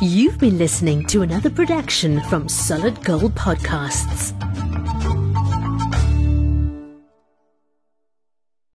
You've 0.00 0.38
been 0.38 0.58
listening 0.58 1.06
to 1.06 1.22
another 1.22 1.50
production 1.50 2.20
from 2.22 2.48
Solid 2.48 3.02
Gold 3.04 3.34
Podcasts. 3.34 4.32